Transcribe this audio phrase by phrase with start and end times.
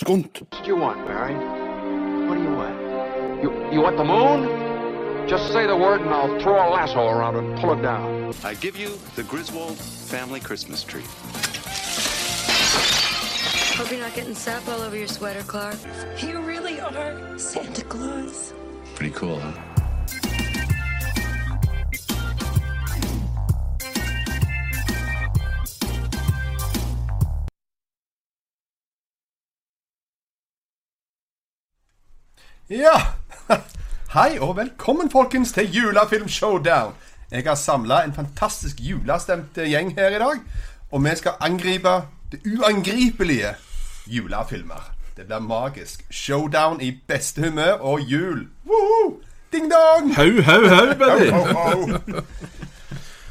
[0.00, 0.40] Skunt.
[0.50, 1.34] What do you want, Barry?
[2.26, 3.42] What do you want?
[3.42, 5.28] You, you want the moon?
[5.28, 8.32] Just say the word and I'll throw a lasso around it and pull it down.
[8.42, 11.04] I give you the Griswold family Christmas tree.
[13.76, 15.76] Hope you're not getting sap all over your sweater, Clark.
[16.22, 18.54] You really are Santa Claus.
[18.94, 19.52] Pretty cool, huh?
[32.70, 32.92] Ja!
[34.14, 36.92] Hei og velkommen, folkens, til Julefilm Showdown.
[37.30, 40.36] Jeg har samla en fantastisk julestemt gjeng her i dag.
[40.90, 41.94] Og vi skal angripe
[42.32, 43.56] det uangripelige
[44.06, 44.92] julefilmer.
[45.16, 46.04] Det blir magisk.
[46.10, 48.46] Showdown i beste humør og jul.
[48.66, 49.18] Woohoo!
[49.52, 50.14] Ding dong!
[50.14, 51.98] Hau, hau, hau, ho.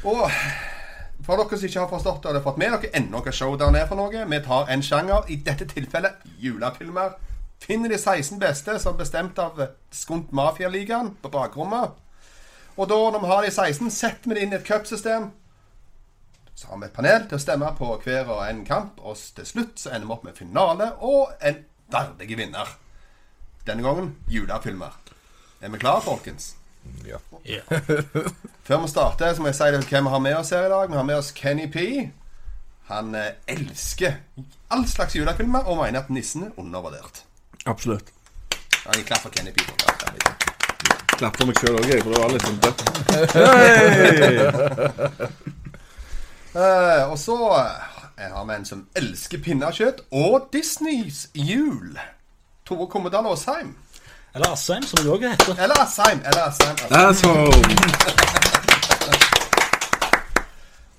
[0.10, 0.30] Og
[1.24, 3.88] for dere som ikke har forstått det, at vi er dere ennå hva showdown er
[3.88, 4.28] for noe.
[4.28, 7.16] Vi tar en sjanger, i dette tilfellet julefilmer.
[7.60, 9.58] Finner de 16 beste, som er bestemt av
[9.92, 11.98] Skunt Mafialigaen på bakrommet.
[12.76, 15.28] Og da, når vi har de 16, setter vi det inn i et cupsystem.
[16.54, 19.48] Så har vi et panel til å stemme på hver og en kamp, og til
[19.48, 21.60] slutt så ender vi opp med finale og en
[21.92, 22.72] verdig vinner.
[23.68, 24.96] Denne gangen julefilmer.
[25.60, 26.54] Er vi klare, folkens?
[27.04, 27.20] Ja.
[28.66, 30.72] Før vi starter, så må jeg si det hvem vi har med oss her i
[30.72, 30.88] dag.
[30.88, 31.84] Vi har med oss Kenny P.
[32.90, 34.16] Han eh, elsker
[34.72, 37.24] all slags julefilmer og mener at nissen er undervurdert.
[37.66, 38.04] Absolutt.
[38.86, 39.60] Ja, jeg klapper for Kenny P.
[39.64, 40.34] for det.
[41.20, 42.80] Klapp for meg sjøl òg, for det var litt sånn dødt.
[46.50, 47.36] Eh, og så
[48.18, 51.94] Jeg har vi en som elsker pinnekjøtt og Disneys jul.
[52.66, 53.76] Tore Kommedal Aasheim.
[54.34, 55.54] Eller Asheim, som det òg heter.
[55.62, 56.20] Eller Asheim.
[56.26, 56.76] Eller Asheim.
[56.90, 57.52] Asheim.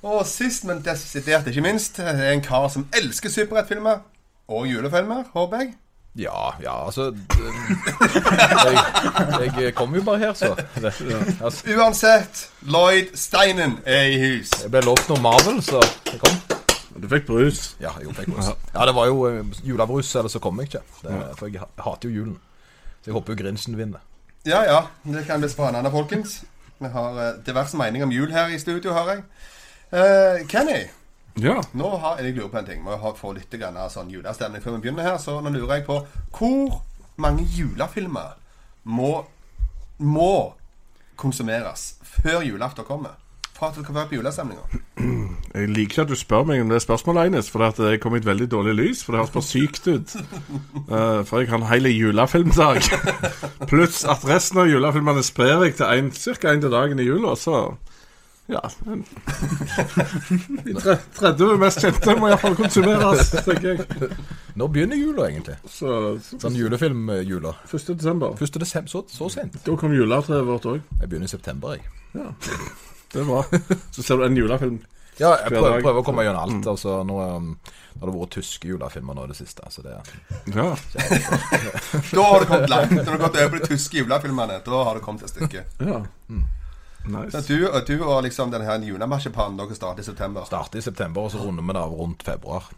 [0.02, 4.02] Og sist, men desidert ikke minst, er en kar som elsker superheltfilmer
[4.48, 5.74] og julefilmer, håper jeg.
[6.16, 7.16] Ja, ja, altså
[9.42, 10.56] Jeg, jeg kom jo bare her, så.
[11.44, 14.52] Altså, Uansett, Lloyd Steinen er i hus.
[14.64, 15.80] jeg ble lovt noe Marvel, så
[16.12, 16.60] jeg kom.
[17.02, 17.64] Du fikk brus.
[17.80, 18.52] Ja, jeg fikk brus.
[18.74, 20.84] Ja, det var jo eh, julebrus, eller så kom jeg ikke.
[21.02, 22.38] Det, for jeg hater jo julen.
[23.02, 24.04] Så jeg håper jo Grinsen vinner.
[24.46, 24.82] Ja, ja.
[25.04, 26.42] Det kan bli spennende, folkens.
[26.82, 29.24] Vi har eh, diverse meninger om jul her i studio, har jeg.
[29.92, 30.84] Uh, Kenny,
[31.40, 31.62] Ja.
[31.74, 32.84] nå har jeg lurer på en ting.
[32.84, 35.18] Må ha- få litt grann sånn julestemning før vi begynner her.
[35.18, 36.02] Så nå lurer jeg på
[36.38, 36.82] hvor
[37.18, 38.36] mange julefilmer
[38.84, 39.26] må,
[40.00, 40.54] må
[41.16, 43.18] konsumeres før julaften kommer?
[43.54, 44.64] For at det kan være på julestemninga.
[45.54, 48.26] Jeg liker ikke at du spør meg om det spørsmålet, Eines, for det er kommet
[48.26, 49.02] veldig dårlig lys.
[49.04, 50.14] For det høres for sykt ut.
[50.88, 52.80] Uh, for jeg har en hel julefilmdag.
[53.70, 55.86] Pluss at resten av julefilmene sprer jeg til
[56.40, 56.54] ca.
[56.56, 57.76] én til dagen i jula, så
[58.52, 58.62] ja.
[60.66, 63.80] De tre- 30 mest kjente må iallfall konsumeres, tenker jeg.
[64.60, 65.56] Nå begynner jula, egentlig.
[65.72, 65.88] Så,
[66.26, 67.52] så Sånn julefilm-jula.
[67.72, 67.94] 1.
[67.96, 68.30] desember.
[68.36, 68.40] 1.
[68.62, 69.54] desember, så, så sent.
[69.66, 70.80] Da kom juletreet vårt òg.
[71.00, 71.84] Jeg begynner i september, jeg.
[72.18, 72.28] Ja.
[73.12, 73.42] Det er bra.
[73.92, 74.78] Så ser du en julefilm.
[75.20, 76.64] Ja, jeg prøver, prøver å komme gjennom alt.
[76.72, 79.68] Altså, nå, um, nå har det vært tyske julefilmer nå i det siste.
[79.74, 79.98] Så det,
[80.56, 80.70] Ja.
[82.16, 82.94] Da har du kommet langt.
[82.96, 85.66] Når du har gått over de tyske julefilmene, da har du kommet et stykke.
[85.84, 86.00] ja.
[86.32, 86.40] Så
[87.06, 87.42] Nice.
[87.48, 90.46] du, og du og liksom denne julemarsipanen dere starter i september.
[90.46, 92.70] starter i september, og så runder vi det av rundt februar.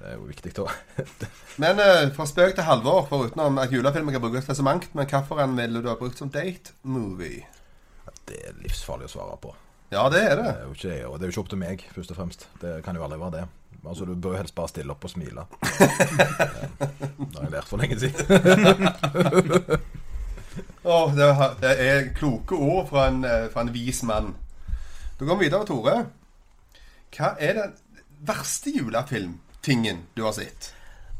[0.00, 0.66] Det er jo viktig da.
[1.62, 5.04] Men uh, fra spøk til halvår, foruten at julefilmer kan brukes til så mangt, men
[5.10, 7.42] hvilken ville du ha brukt som date-movie?
[8.28, 9.52] Det er livsfarlig å svare på.
[9.90, 10.46] Ja, det er det.
[10.46, 12.46] Det er jo ikke, og det er jo ikke opp til meg, først og fremst.
[12.62, 13.46] Det kan jo aldri være det.
[13.84, 15.44] Altså, Du bør helst bare stille opp og smile.
[17.20, 18.24] Det har jeg lært for lenge siden.
[20.82, 21.26] Åh, det,
[21.60, 24.34] det er kloke ord fra en, eh, fra en vis mann.
[25.18, 25.96] Da går vi videre, Tore.
[27.12, 27.74] Hva er den
[28.24, 30.70] verste julefilmtingen du har sett?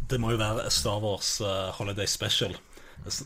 [0.08, 2.56] Det må jo være Star Wars eh, Holiday Special.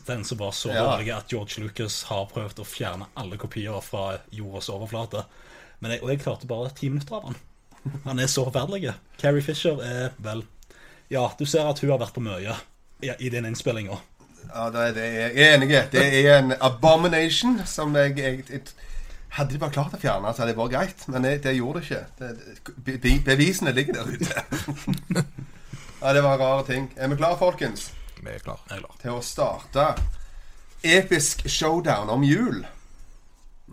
[0.07, 1.17] Den som var så Ja.
[1.17, 5.25] at George Lucas har prøvd å fjerne alle kopier fra jordas overflate.
[5.79, 7.35] Men jeg, og jeg klarte bare ti minutter av han.
[8.05, 8.93] Han er så forferdelig.
[9.19, 10.43] Carrie Fisher er vel
[11.11, 12.55] Ja, du ser at hun har vært på mye
[13.03, 13.99] i, i den innspillinga.
[14.49, 15.69] Ja, det er, det er, jeg er enig.
[15.91, 18.61] Det er en abomination som jeg, jeg, jeg
[19.35, 21.01] Hadde de bare klart å fjerne, så hadde det vært greit.
[21.11, 22.03] Men det, det gjorde det ikke.
[22.85, 24.43] Det, be, bevisene ligger der ute.
[26.01, 26.85] ja, det var rare ting.
[26.95, 27.89] Er vi klare, folkens?
[28.21, 28.61] Vi er klar.
[29.01, 29.89] til å starte
[30.87, 32.63] episk showdown om jul.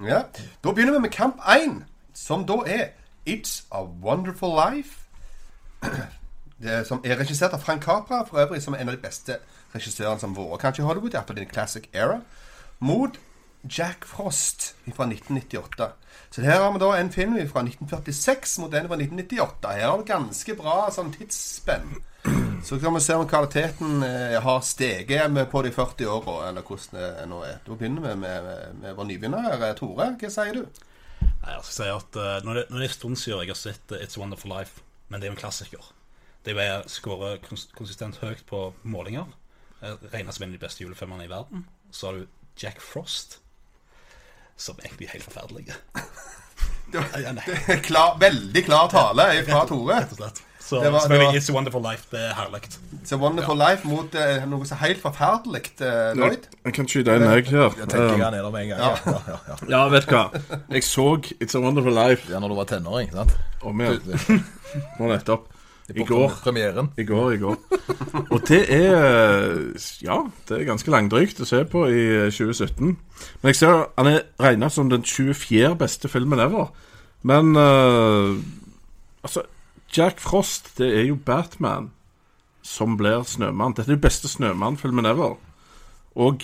[0.02, 0.22] Ja,
[0.64, 1.84] Da begynner vi med kamp 1,
[2.14, 2.90] som da er
[3.26, 5.06] It's a Wonderful Life.
[6.62, 9.38] Det som er regissert av Frank Capra, for øvrig som er en av de beste
[9.74, 12.20] regissørene som våre kanskje Hollywood, er på din classic era,
[12.82, 13.18] mot
[13.62, 15.92] Jack Frost fra 1998.
[16.30, 19.74] Så her har vi da en film fra 1946 mot en fra 1998.
[19.76, 21.92] Her har du ganske bra sånn tidsspenn.
[22.62, 26.98] Så kan vi se om kvaliteten eh, har steget på de 40 åra, eller hvordan
[26.98, 27.58] det nå er.
[27.66, 29.48] Da begynner vi med, med, med vår nybegynner.
[29.50, 29.74] her.
[29.78, 30.82] Tore, hva sier du?
[31.22, 33.50] Nei, jeg skal si at uh, Når det, når det er en stund siden jeg
[33.50, 35.90] har sett eh, It's Wonderful Life, men det er jo en klassiker.
[36.42, 39.26] Det er jo jeg skårer kons konsistent høyt på målinger.
[39.82, 41.64] Eh, Regnes som en av de beste julefilmene i verden.
[41.90, 42.26] Så har du
[42.56, 43.38] Jack Frost,
[44.56, 45.66] som egentlig er helt forferdelig.
[46.92, 49.94] Det Ja, det er klar, veldig klar tale fra Tore.
[50.02, 50.42] Rett og slett.
[50.62, 52.06] Så Det var- det var- It's a Wonderful Life.
[52.10, 52.60] Det er herlig.
[53.02, 56.46] It's a Wonderful Life mot uh, noe så helt forferdelig, uh, Lloyd.
[56.64, 57.70] Jeg kan skyte inn, jeg her.
[57.76, 58.68] Jeg tenker Um, jeg er nede en gang.
[58.68, 58.96] Ja.
[59.06, 59.56] Ja, ja, ja.
[59.68, 60.30] Ja, vet du hva.
[60.70, 61.08] Jeg så
[61.42, 63.32] It's a Wonderful Life ja, når du var tenåring, sant?
[63.62, 64.44] om igjen.
[65.00, 65.48] Nå nettopp.
[65.94, 66.34] I går.
[66.44, 66.90] Premieren.
[66.98, 67.56] I går, i går.
[68.30, 69.72] Og det er
[70.02, 70.18] Ja,
[70.48, 72.02] det er ganske langdrygt å se på i
[72.32, 72.92] 2017.
[73.42, 75.74] Men jeg ser han er regna som den 24.
[75.78, 76.72] beste filmen ever.
[77.22, 78.34] Men uh,
[79.22, 79.44] altså
[79.96, 81.90] Jack Frost, det er jo Batman
[82.62, 83.74] som blir Snømann.
[83.76, 85.36] Dette er jo beste Snømann-filmen ever.
[86.14, 86.42] Og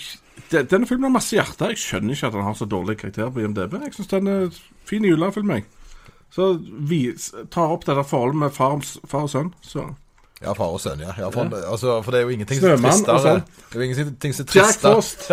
[0.51, 1.71] de, denne filmen har masse hjerte.
[1.73, 3.79] Jeg skjønner ikke at han har så dårlig karakter på IMDb.
[3.85, 5.67] Jeg syns den er fin julefilm, jeg.
[6.35, 6.51] Så
[6.89, 7.01] vi
[7.51, 8.79] tar opp dette forholdet med far,
[9.09, 9.51] far og sønn.
[9.65, 9.87] Så
[10.39, 11.11] Ja, far og sønn, ja.
[11.19, 13.41] ja for, altså, for det er jo ingenting som er tristere sånn.
[13.73, 15.25] Det er jo ingenting som er Jack tristere Frost.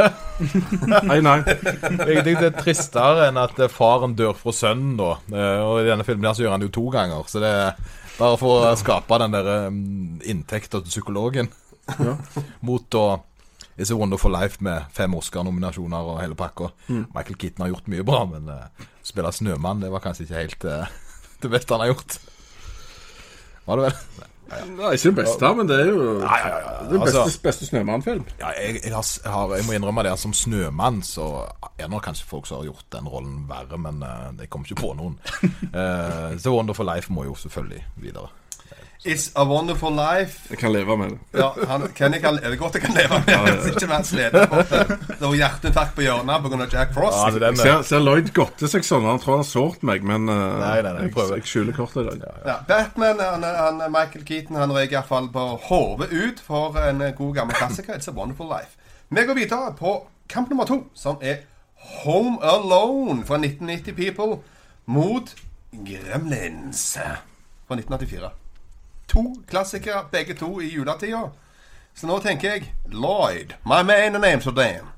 [1.11, 1.35] Nei, nei.
[1.45, 5.11] Det er ingenting som er tristere enn at eh, faren dør fra sønnen, da.
[5.29, 7.21] Eh, Og i denne filmen her så gjør han det jo to ganger.
[7.29, 7.77] Så det er
[8.17, 9.51] bare for å skape den der
[10.33, 11.51] inntekta til psykologen.
[12.65, 13.05] Mot da
[13.77, 16.71] It's a Wonderful Life med fem Oscar-nominasjoner og hele pakka.
[16.87, 18.47] Michael Keaton har gjort mye bra, men
[19.05, 20.95] spille Snømann, det var kanskje ikke helt uh,
[21.43, 22.17] det beste han har gjort.
[23.65, 23.99] Var det vel?
[24.45, 28.25] Nei, ikke det beste, men det er jo det er den beste, Altså- beste Snømann-film.
[28.39, 31.47] Ja, jeg, jeg, har, jeg, må innrømme det at som snømann så
[31.79, 34.81] er det kanskje folk som har gjort den rollen verre, men uh, jeg kommer ikke
[34.81, 35.19] på noen.
[35.75, 38.29] Uh, The Wonderful Life må jo selvfølgelig videre.
[39.05, 40.49] It's a Wonderful Life.
[40.49, 41.17] Jeg kan leve med det.
[41.37, 43.73] Ja, han, Kenny kan, er det godt jeg kan leve med det?
[43.75, 46.65] Ikke sliten på det var hjerteinfarkt på hjørnet pga.
[46.71, 47.19] Jack Frost.
[47.21, 49.05] Ja, det Jeg ser, ser Lloyd godte seg sånn.
[49.05, 52.01] Han tror han har sårt meg, men uh, Nei, nei, nei, jeg, jeg skjuler kortet
[52.01, 52.39] i dag.
[52.49, 57.35] Ja, Batman, han, han, Michael Keaton, han røyk iallfall på hodet ut for en god
[57.37, 57.99] gammel klassiker.
[57.99, 58.73] It's a Wonderful Life.
[59.13, 59.99] Vi går videre på
[60.33, 61.43] kamp nummer to, som er
[62.01, 64.41] Home Alone fra 1990 People
[64.89, 65.29] mot
[65.85, 68.33] Gremlins fra 1984.
[69.15, 71.29] To klassikere, begge to i juletida.
[71.95, 74.89] Så nå tenker jeg Lloyd, my man in Amsterdam.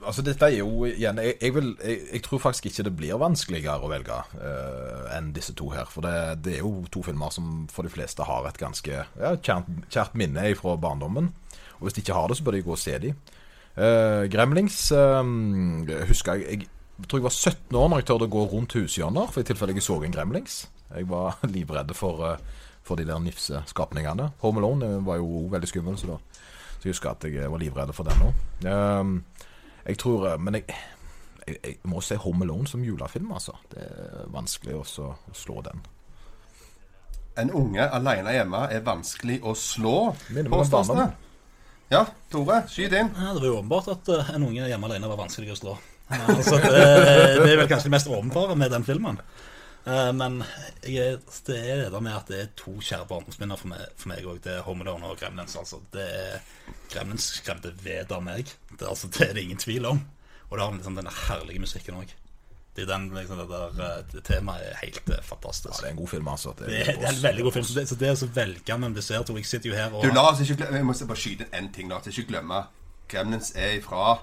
[0.00, 3.20] Altså Dette er jo igjen Jeg, jeg, vil, jeg, jeg tror faktisk ikke det blir
[3.20, 5.88] vanskeligere å velge uh, enn disse to her.
[5.88, 9.32] For det, det er jo to filmer som for de fleste har et ganske ja,
[9.40, 11.32] kjært, kjært minne fra barndommen.
[11.78, 13.14] Og hvis de ikke har det, så bør de gå og se de.
[13.76, 15.24] Uh, Gremlings uh,
[16.10, 16.66] husker jeg
[17.00, 19.48] Jeg tror jeg var 17 år når jeg tørde å gå rundt hushjørner, for i
[19.48, 20.66] tilfelle jeg så en Gremlings.
[20.92, 22.59] Jeg var livredd for, eh,
[22.90, 24.32] for de der nifse skapningene.
[24.42, 26.18] Home Alone eh, var jo veldig skummel, så da
[26.80, 29.16] så jeg husker at jeg var livredd for den òg.
[29.84, 30.76] Jeg tror eh, Men jeg,
[31.46, 33.56] jeg, jeg må se Home Alone som julefilm, altså.
[33.72, 35.82] Det er vanskelig også å slå den.
[37.40, 39.96] En unge alene hjemme er vanskelig å slå.
[40.50, 41.10] Påstås det.
[41.90, 43.08] Ja, Tore, skyt inn.
[43.16, 45.78] Ja, det var jo åpenbart at eh, en unge hjemme alene var vanskelig å slå.
[46.10, 46.80] Altså, det,
[47.38, 49.20] det er vel kanskje det mest åpenbare med den filmen.
[49.88, 50.42] Eh, men
[50.84, 54.40] jeg, det er det med at det er to kjære barndomsminner for meg, òg.
[54.44, 55.56] Det er Home og Gremlins.
[55.56, 55.80] Altså.
[55.94, 56.40] Det er,
[56.92, 58.50] Gremlins skremte ved av meg.
[58.76, 60.02] Det, altså, det er det ingen tvil om.
[60.50, 62.16] Og det har liksom den herlige musikken òg.
[62.76, 65.72] Det, den, liksom, det der eh, det temaet er helt fantastisk.
[65.74, 66.54] Ja, det er en god film, altså.
[66.58, 67.64] Det er, det er en veldig god film.
[67.70, 70.28] Så det, så å velge mellom disse to Jeg sitter jo her og Du, la
[70.30, 71.90] oss ikke glemme Jeg må bare skyte en ting.
[71.90, 72.62] La oss ikke glemme
[73.10, 74.20] Gremlins er ifra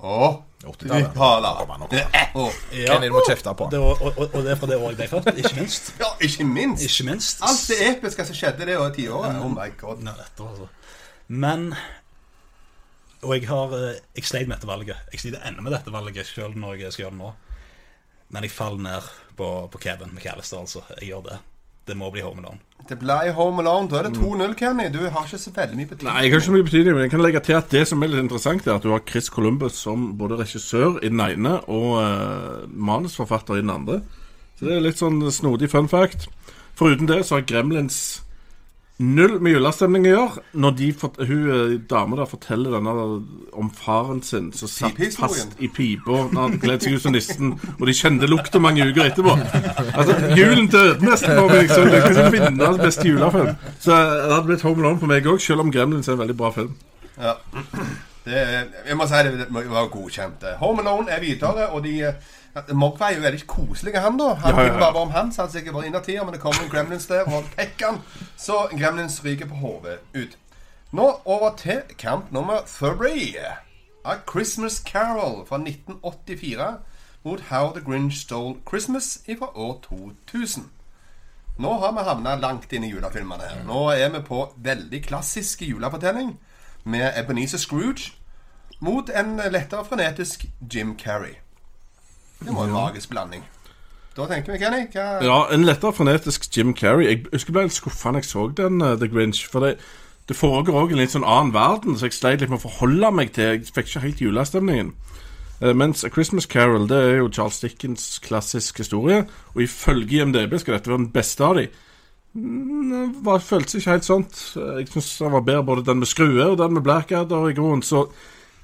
[0.00, 1.10] Å 80-tallet.
[1.10, 1.50] Uttale.
[1.58, 2.26] Kom an, nå, kom an.
[2.36, 2.44] Å.
[2.76, 4.98] Ja, Kenny, du må kjefte på det, og, og, og det er fra det året
[5.00, 5.92] jeg ble født, ikke minst.
[6.02, 6.84] Ja, ikke minst.
[6.84, 7.40] Ikke minst.
[7.48, 9.38] Alt det episke som skjedde det året tiåret.
[9.40, 10.02] Oh my god.
[10.04, 10.68] Nei, dette, altså.
[11.30, 11.70] Men
[13.22, 15.00] Og jeg har eh, Jeg sleit med dette valget.
[15.12, 17.32] Jeg sliter ennå med dette valget sjøl når jeg skal gjøre det nå.
[18.30, 20.84] Men jeg faller ned på, på Kevin McAllister, altså.
[20.98, 21.38] Jeg gjør det.
[21.90, 22.60] Det må bli Home Alone.
[22.88, 23.88] Det ble Home Alone.
[23.90, 24.86] Da er det 2-0, Kenny.
[24.94, 26.06] Du har ikke så veldig mye betydning.
[26.06, 28.02] Nei, jeg har ikke så mye betydning, men jeg kan legge til at det som
[28.02, 31.56] er litt interessant, er at du har Chris Columbus som både regissør i den ene
[31.66, 34.00] og uh, manusforfatter i den andre.
[34.54, 36.28] Så det er litt sånn snodig fun fact.
[36.78, 38.20] Foruten det så har Gremlins
[39.00, 40.42] null med julestemning å gjøre.
[40.60, 42.92] Når de, fort- hun eh, dama der forteller denne
[43.56, 47.54] om faren sin som satt fast i pipa når han kledde seg ut som nissen,
[47.78, 49.34] og de kjente lukta mange uker etterpå.
[49.94, 53.50] Altså, Julen døde nesten for meg, så jeg kunne vinne beste julefilm.
[53.80, 56.36] Så det hadde blitt Home Alone for meg òg, selv om Gremlins er en veldig
[56.42, 56.76] bra film.
[57.20, 57.34] Ja.
[58.20, 58.36] Det,
[58.86, 60.44] jeg må si det, det må godkjent.
[60.60, 62.12] Home Alone er videre, og de, Ja,
[62.72, 64.34] Mogwai er jo veldig koselig, han da.
[64.34, 64.78] Han Ja, ja, ja.
[64.80, 67.44] bare om han, så han sikkert bare innertier, men det kommer en gremlins der og
[67.56, 68.00] pekker han.
[68.36, 70.38] Så gremlins ryker på hodet ut.
[70.92, 73.36] Nå over til kamp nummer three.
[74.04, 76.78] A Christmas Carol fra 1984
[77.24, 79.80] mot How the Grinch Stole Christmas fra år
[80.32, 80.70] 2000.
[81.58, 83.64] Nå har vi havna langt inn i julefilmene her.
[83.68, 86.38] Nå er vi på veldig klassisk julefortelling
[86.84, 88.12] med Ebenezer Scrooge
[88.80, 91.34] mot en lettere frenetisk Jim Carrey.
[92.40, 93.42] Det var en magisk blanding.
[94.16, 95.06] Da tenker vi, Kenny hva...
[95.22, 97.06] Ja, en lettere frenetisk Jim Carrey.
[97.06, 99.44] Jeg husker jeg ble litt skuffa da jeg så den, uh, The Grinch.
[99.52, 99.76] For det,
[100.28, 103.12] det foregår òg en litt sånn annen verden, så jeg sleit litt med å forholde
[103.14, 104.94] meg til Jeg fikk ikke helt julestemningen.
[105.60, 109.22] Uh, mens A Christmas Carol det er jo Charles Dickens klassisk historie,
[109.54, 111.78] og ifølge IMDb skal dette være den beste av dem.
[112.34, 114.40] Mm, Det føltes ikke helt sånt.
[114.56, 117.82] Jeg syns den var bedre både den med skrue og den med Blackadder i grunnen.
[117.82, 118.08] Så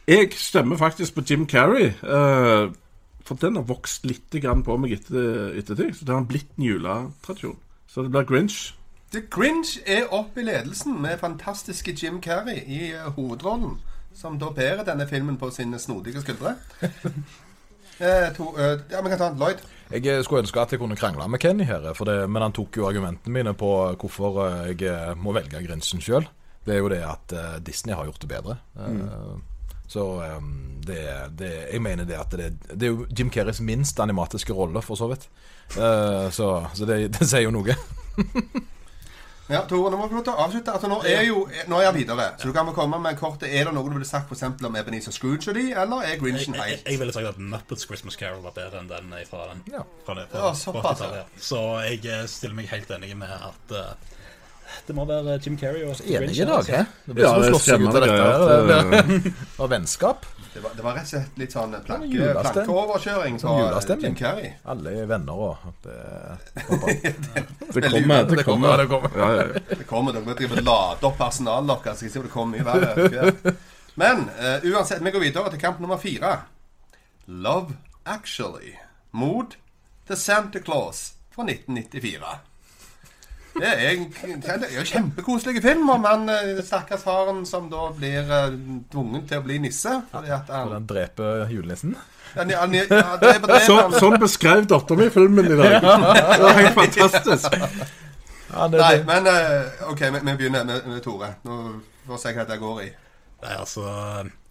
[0.06, 1.92] jeg stemmer faktisk på Jim Carrey.
[2.02, 2.70] eh,
[3.26, 5.96] for den har vokst litt grann på meg etter, ettertid.
[5.98, 7.58] Så det har blitt en juletradisjon.
[7.90, 8.60] Så det blir Grinch.
[9.14, 13.78] The Grinch er oppe i ledelsen med fantastiske Jim Carrey i eh, hovedrollen.
[14.16, 16.54] Som da bærer denne filmen på sine snodige skuldre.
[18.00, 19.62] eh, to, eh, ja, vi kan ta en Lloyd.
[19.90, 22.54] Jeg eh, skulle ønske at jeg kunne krangle med Kenny her, for det, men han
[22.56, 26.26] tok jo argumentene mine på hvorfor eh, jeg eh, må velge Grinchen sjøl.
[26.66, 28.58] Det er jo det at eh, Disney har gjort det bedre.
[28.78, 29.36] Eh,
[29.86, 30.04] Så
[30.36, 30.98] um, det,
[31.38, 34.98] det Jeg mener det at det, det er jo Jim Kerrys minst animatiske rolle, for
[34.98, 35.28] så vidt.
[35.76, 37.76] Uh, så så det, det sier jo noe.
[39.46, 40.72] Ja, Tore, nå må vi avslutte.
[40.74, 42.32] Altså, nå er jo Nå er jeg videre.
[42.38, 43.46] Så du kan vel komme med kortet.
[43.46, 46.56] Er det noe du ville sagt eksempel om Ebenezer Scrooge og de, eller er Grinchen
[46.58, 46.64] helt?
[46.64, 49.62] jeg, jeg, jeg ville sagt at Muppets Christmas Carol var bedre enn den fra den.
[49.70, 49.84] Ja.
[50.06, 50.50] Fra det, fra,
[50.82, 51.24] fra ja.
[51.38, 54.15] Så jeg eh, stiller meg helt enig med at eh,
[54.86, 56.72] det må være Jim Carrey og Enig i dag, altså.
[56.72, 56.84] hæ?
[57.06, 58.16] Det blir som å slåss ut av dette.
[58.66, 59.06] Det
[59.58, 60.26] blir- vennskap.
[60.54, 64.06] det var, det var rett og slett litt sånn planke, plankeoverkjøring sånn fra julestemning.
[64.10, 64.52] Jim Carrey.
[64.64, 65.56] Alle er venner og
[65.86, 65.96] det,
[67.74, 68.24] Det kommer.
[68.30, 68.76] Det kommer.
[68.82, 69.16] det kommer.
[69.16, 69.64] Ja, ja, ja.
[69.76, 72.02] Det kommer, Dere driver drive og lader opp personalet deres.
[72.06, 73.54] Jeg ser det kommer mye verre.
[73.96, 76.34] Men uh, uansett, vi går videre til kamp nummer fire.
[77.26, 78.76] Love Actually
[79.16, 79.56] mot
[80.08, 82.36] The Santa Claus fra 1994.
[83.56, 84.06] Det er en,
[84.42, 89.26] det er en kjempekoselig film om han eh, stakkars faren som da blir tvunget tvungen
[89.28, 89.94] til å bli nisse.
[90.12, 91.96] Fordi at han, han, dreper julenissen.
[92.34, 95.78] han, han, er Så, sånn beskrev dattera mi filmen i dag.
[95.80, 97.60] Det var helt fantastisk.
[98.56, 101.34] Ja, det, Nei, men eh, OK, vi, vi begynner med, med Tore.
[101.44, 101.60] Nå
[102.06, 102.90] får vi se hva dette går i.
[103.42, 103.86] Nei, altså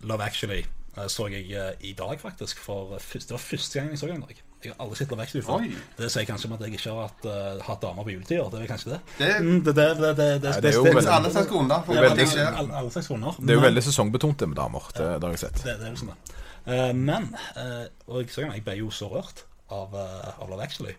[0.06, 0.75] Love Actually eh,
[1.12, 2.60] så jeg eh, i dag, faktisk.
[2.64, 4.44] For først, det var første gang jeg så den dag.
[4.66, 5.66] Jeg har aldri sett Love før.
[6.00, 8.48] Det sier kanskje om at jeg ikke har hatt, uh, hatt damer på juletider.
[8.50, 9.00] Det er kanskje det.
[9.20, 11.94] Det, det, det, det, det, det, Nei, det er jo veldig- alle slags grunner for
[11.94, 12.50] det, hva det, ting skjer.
[12.64, 13.38] alle, alle slags grunner.
[13.38, 14.88] det er jo veldig sesongbetont det med damer.
[14.96, 15.62] Det, det har jeg sett.
[15.62, 16.38] Det, det er jo sånn det.
[16.66, 17.28] Uh, men
[17.60, 20.96] uh, Og jeg, så, jeg ble jo så rørt av, eh, av Love Actually.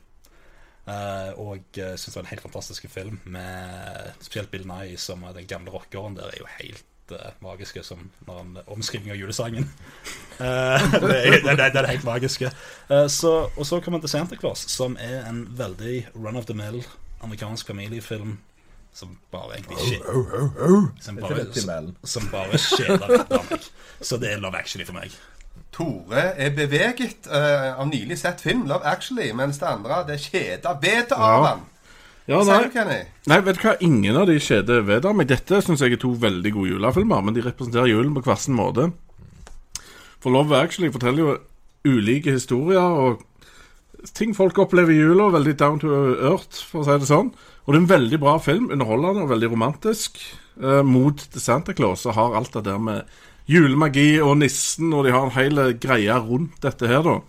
[0.86, 5.24] Uh, og uh, syns det var en helt fantastisk film, med spesielt Bill Nye som
[5.26, 9.20] er den gamle rockeren der, er jo helt uh, magiske som når han omskriving av
[9.20, 9.70] julesangen.
[10.36, 12.50] Eh, det, er, det, er, det er det helt magiske.
[12.90, 16.52] Uh, så, og så kommer til Santa Claus, som er en veldig run of the
[16.52, 16.82] mill
[17.24, 18.34] amerikansk familiefilm.
[18.92, 20.04] Som bare egentlig ikke
[21.00, 23.64] Som bare, som bare kjeder meg.
[24.00, 25.16] Så det er Love Actually for meg.
[25.72, 30.68] Tore er beveget uh, av nylig sett film, Love Actually, mens det andre det kjeder
[30.68, 31.56] av Ja.
[32.26, 33.04] Ja, nei.
[33.30, 33.76] nei, vet du hva?
[33.86, 35.28] Ingen av de skjedde ved meg.
[35.30, 38.56] Dette syns jeg er to veldig gode julefilmer, men de representerer julen på hver sin
[38.58, 38.88] måte.
[40.18, 41.36] For Love Actually forteller jo
[41.86, 43.22] ulike historier og
[44.16, 45.28] ting folk opplever i jula.
[45.36, 47.30] Veldig down to earth, for å si det sånn.
[47.66, 48.72] Og det er en veldig bra film.
[48.74, 50.18] Underholdende og veldig romantisk.
[50.56, 53.16] Eh, mot The Santa Claus og har alt det der med
[53.46, 57.20] julemagi og nissen, og de har en hel greie rundt dette her, da.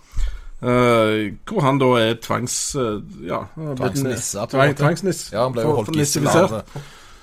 [0.57, 2.75] Eh, hvor han da er tvangs...
[2.75, 5.27] eh, ja, Tvangsnisse, på Tvang, tvangsniss.
[5.33, 6.55] Ja, han ble jo holdt gissel av,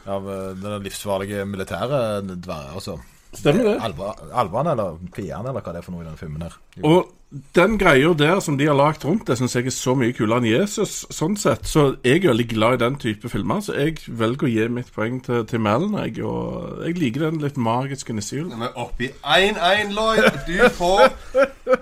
[0.06, 1.98] av eh, den livsfarlige militære
[2.28, 2.76] dvergen.
[2.78, 3.00] Altså,
[3.34, 3.74] Stemmer det.
[3.82, 6.56] alva, alvene, eller Pian eller hva det er for noe i den filmen her.
[6.78, 6.90] Jo.
[6.90, 7.12] Og
[7.54, 10.38] den greia der som de har lagt rundt det, syns jeg er så mye kulere
[10.42, 11.66] enn Jesus, sånn sett.
[11.66, 14.92] Så jeg er veldig glad i den type filmer, så jeg velger å gi mitt
[14.94, 15.96] poeng til, til Mellen.
[16.04, 18.54] Jeg, og jeg liker den litt magiske nissejulen.
[18.54, 20.30] Men er oppe i 1-1, Lloyd.
[20.46, 21.06] Du får,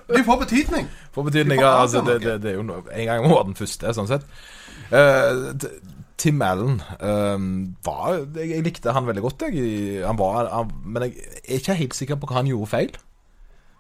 [0.09, 0.89] du får betydning.
[1.13, 1.75] Får betydning ja.
[1.83, 4.25] altså, det, det, det er jo en gang om året den første, sånn sett.
[4.93, 5.53] Uh,
[6.21, 7.47] Tim Allen um,
[7.85, 10.03] var jeg, jeg likte han veldig godt, jeg.
[10.07, 12.95] Han var, han, men jeg er ikke helt sikker på hva han gjorde feil.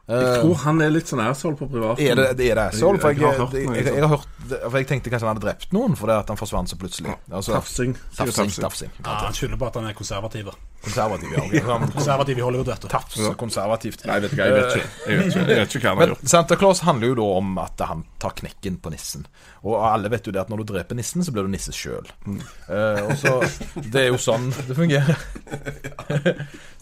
[0.09, 2.02] Jeg tror han er litt sånn asshole på privaten.
[2.02, 2.99] Er det, det er det asshole?
[2.99, 4.26] For Jeg- jeg, jeg jeg, jeg, har hørt
[4.73, 7.14] for Jeg tenkte kanskje han hadde drept noen fordi at han forsvant så plutselig.
[7.30, 7.94] Altså, Tafsing.
[8.16, 8.35] Tafsing.
[8.50, 8.64] tafsing.
[8.66, 8.90] tafsing.
[9.04, 10.50] Ja, han skylder på at han er konservativ.
[10.82, 11.44] Konservativ, ja.
[11.47, 11.54] ok.
[11.71, 12.88] Han- Konservativ i Hollywood, vet du.
[12.90, 14.04] Tafs, konservativt.
[14.11, 14.90] Nei, vet du hva, jeg vet ikke.
[15.06, 16.28] Jeg vet ikke, jeg vet ikke hva han har gjort.
[16.35, 19.25] Santa Claus handler jo da om at han tar knekken på nissen.
[19.62, 22.11] Og alle vet jo det at når du dreper nissen, så blir du nisse sjøl.
[22.26, 23.37] og så
[23.78, 25.14] Det er jo sånn det fungerer.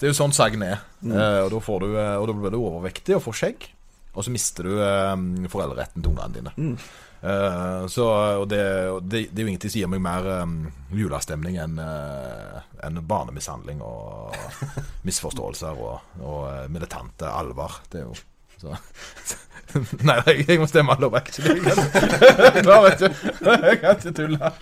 [0.00, 0.80] det er jo sånn sagen er.
[1.04, 3.70] Uh, og, da får du, eh, og da blir du overvektig og få skjegg.
[4.10, 6.78] Og så mister du eh, foreldreretten til ungene dine.
[7.22, 8.04] Eh, så,
[8.40, 11.76] og det, og det, det er jo ingenting som gir meg mer um, julestemning enn
[11.76, 14.32] uh, en barnemishandling og
[15.08, 17.72] misforståelser og, og eh, militante alvor.
[17.92, 18.14] Det er jo
[18.60, 18.68] så.
[20.08, 21.60] Nei, jeg, må stemme Love Actually.
[21.62, 21.76] Jeg
[22.64, 23.10] Klarer ikke.
[23.44, 24.50] Jeg kan ikke tulle.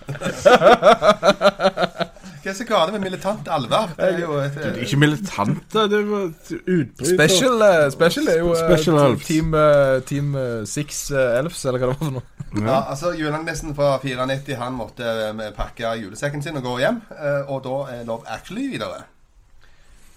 [2.49, 3.91] Hva er så galt med militant alvor?
[3.93, 7.11] Det er jo et, Det er ikke militante, det var utbryter.
[7.13, 9.19] Special, eh, special er jo eh, Special.
[9.27, 12.65] Team, eh, team eh, Six eh, Elves, eller hva det var for noe.
[12.65, 16.97] Ja, altså Julenissen fra 94 Han måtte eh, pakke julesekken sin og gå hjem.
[17.13, 19.03] eh, Og da er Love Actually videre.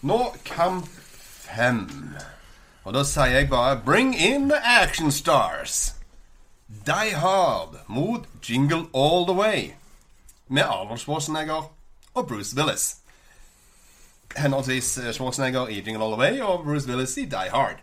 [0.03, 0.89] Nå kamp
[1.45, 1.85] fem.
[2.85, 5.95] Og da sier jeg bare Bring in the action stars.
[6.87, 9.75] Die Hard mot Jingle All The Way.
[10.49, 11.69] Med Arnold Schwarzenegger
[12.15, 12.97] og Bruce Willis.
[14.37, 17.83] Henholdsvis eh, Schwarzenegger i Jingle All The Way og Bruce Willis i Die Hard.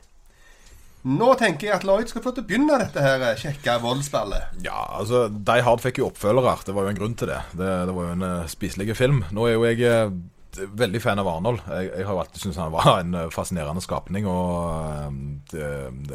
[1.07, 4.59] Nå tenker jeg at Lloyd skal få til å begynne dette her eh, kjekke voldsspillet.
[4.65, 6.57] Ja, altså, Die Hard fikk jo oppfølgere.
[6.65, 7.39] Det var jo en grunn til det.
[7.53, 9.23] Det, det var jo en uh, spiselig film.
[9.31, 10.11] Nå er jo jeg
[10.59, 11.61] veldig fan av Arnold.
[11.69, 14.25] Jeg, jeg har jo alltid syntes han var en fascinerende skapning.
[14.27, 15.67] Og det,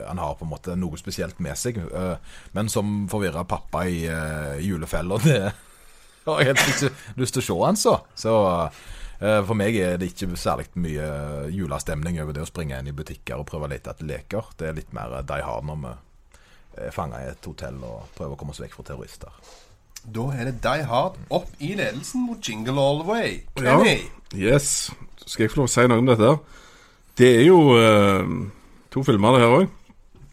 [0.04, 1.78] han har på en måte noe spesielt med seg.
[2.52, 5.38] men som forvirra pappa i i julefella, det
[6.33, 7.95] har jeg helt ikke lyst til å se han så.
[8.19, 11.09] Så eh, for meg er det ikke særlig mye
[11.54, 14.50] julestemning over det å springe inn i butikker og prøve å lete etter leker.
[14.59, 15.95] Det er litt mer de Hard når vi
[16.88, 19.45] er fanga i et hotell og prøver å komme oss vekk fra terrorister.
[20.04, 23.38] Da er det Die Hard opp i ledelsen mot Jingle All The Way.
[23.64, 23.78] Ja.
[24.35, 24.90] Yes.
[25.25, 26.28] Skal jeg få lov å si noe om dette?
[26.28, 26.62] her?
[27.16, 28.35] Det er jo eh,
[28.93, 29.81] to filmer, det her òg.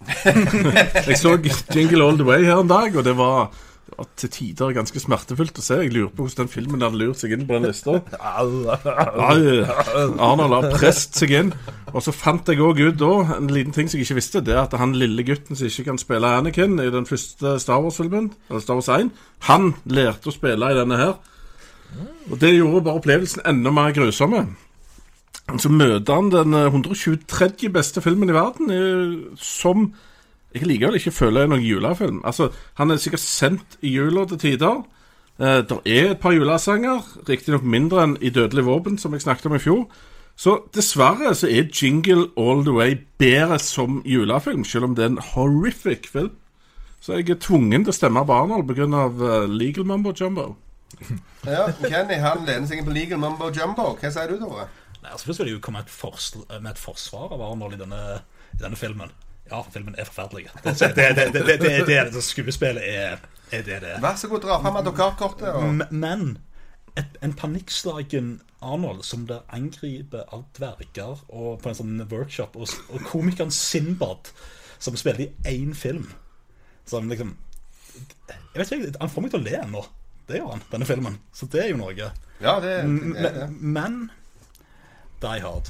[1.11, 1.35] jeg så
[1.71, 3.53] Jingle All The Way her en dag, og det var,
[4.01, 5.77] var til tider ganske smertefullt å se.
[5.83, 7.99] Jeg lurer på hvordan den filmen hadde lurt seg inn på den lista.
[10.21, 11.51] Arnold har prest seg inn.
[11.91, 14.55] Og så fant jeg òg ut da, en liten ting som jeg ikke visste, det
[14.55, 18.31] er at han lille gutten som ikke kan spille Anakin i den første Star Wars-filmen,
[18.49, 19.11] eller Star Wars 1,
[19.49, 21.15] han lærte å spille i denne her.
[22.31, 24.45] Og det gjorde bare opplevelsen enda mer grusomme.
[25.59, 27.67] Så møter han den eh, 123.
[27.73, 29.89] beste filmen i verden, eh, som
[30.53, 32.21] jeg likevel ikke føler er noen julefilm.
[32.25, 34.83] Altså, Han er sikkert sendt i jula til tider.
[35.39, 39.45] Eh, det er et par julesanger, riktignok mindre enn i 'Dødelig våpen', som jeg snakket
[39.45, 39.87] om i fjor.
[40.35, 45.09] Så dessverre så er 'Jingle All The Way' bedre som julefilm, selv om det er
[45.09, 46.31] en horrific film.
[47.01, 48.85] Så jeg er tvungen til å stemme på Arnold pga.
[48.85, 50.55] Uh, legal mumbo jumbo.
[51.45, 53.97] Ja, Kenny han lener seg på legal mumbo jumbo.
[53.97, 54.67] Hva sier du, Tore?
[55.01, 57.81] Nei, altså Først vil jeg jo komme med et, med et forsvar av Arnold i
[57.81, 58.21] denne,
[58.53, 59.09] i denne filmen.
[59.51, 60.47] Ja, filmen er forferdelig.
[60.63, 63.19] Det, det, det, det, det, det, det, det Skuespillet er,
[63.51, 63.99] er det det er.
[64.03, 65.49] Vær så god, dra fram advokatkortet.
[65.51, 65.81] Og...
[65.91, 66.37] Men
[66.95, 72.71] et, en panikkslagen Arnold som blir angrepet av dverger og på en sånn workshop, og,
[72.93, 74.31] og komikeren Sinbad
[74.81, 76.07] som spiller i én film
[76.89, 77.35] Som liksom
[78.29, 79.83] Jeg vet ikke, Han får meg til å le nå.
[80.27, 81.17] Det gjør han, denne filmen.
[81.35, 82.07] Så det er jo noe.
[82.41, 83.47] Ja, det, det, det.
[83.51, 84.05] Men
[85.21, 85.69] Die Hard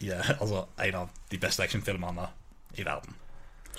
[0.00, 2.28] yeah, altså en av de beste actionfilmene
[2.78, 3.16] i verden.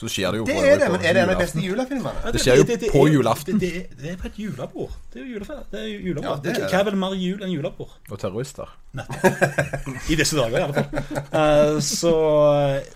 [0.02, 1.62] Så skjer det jo det på- er det, men er det en av de beste
[1.62, 2.32] julefilmene?
[2.34, 3.60] Det skjer jo på julaften.
[3.62, 4.96] Det, det, det er på et julebord.
[5.14, 5.68] Det er jo julefest.
[5.72, 6.26] Det er julebord.
[6.26, 6.70] Ja, det er det.
[6.72, 7.92] Hva er vel mer jul enn julebord?
[8.10, 8.72] Og terrorister.
[10.12, 10.90] I disse dager, i alle fall.
[11.30, 12.16] Uh, så,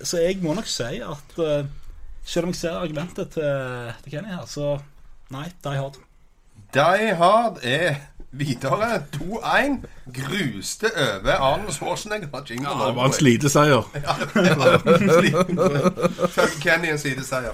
[0.01, 1.69] så jeg må nok si at uh,
[2.25, 4.73] selv om jeg ser argumentet til, til Kenny her, så
[5.35, 6.01] nei, Die Hard.
[6.73, 8.01] Die Hard er
[8.39, 9.85] videre 2-1.
[10.13, 12.27] Gruste over Arnold Schwarzenegger.
[12.63, 13.83] Ja, Det var en sliteseier.
[16.27, 17.53] Følg Kenny en sideseier.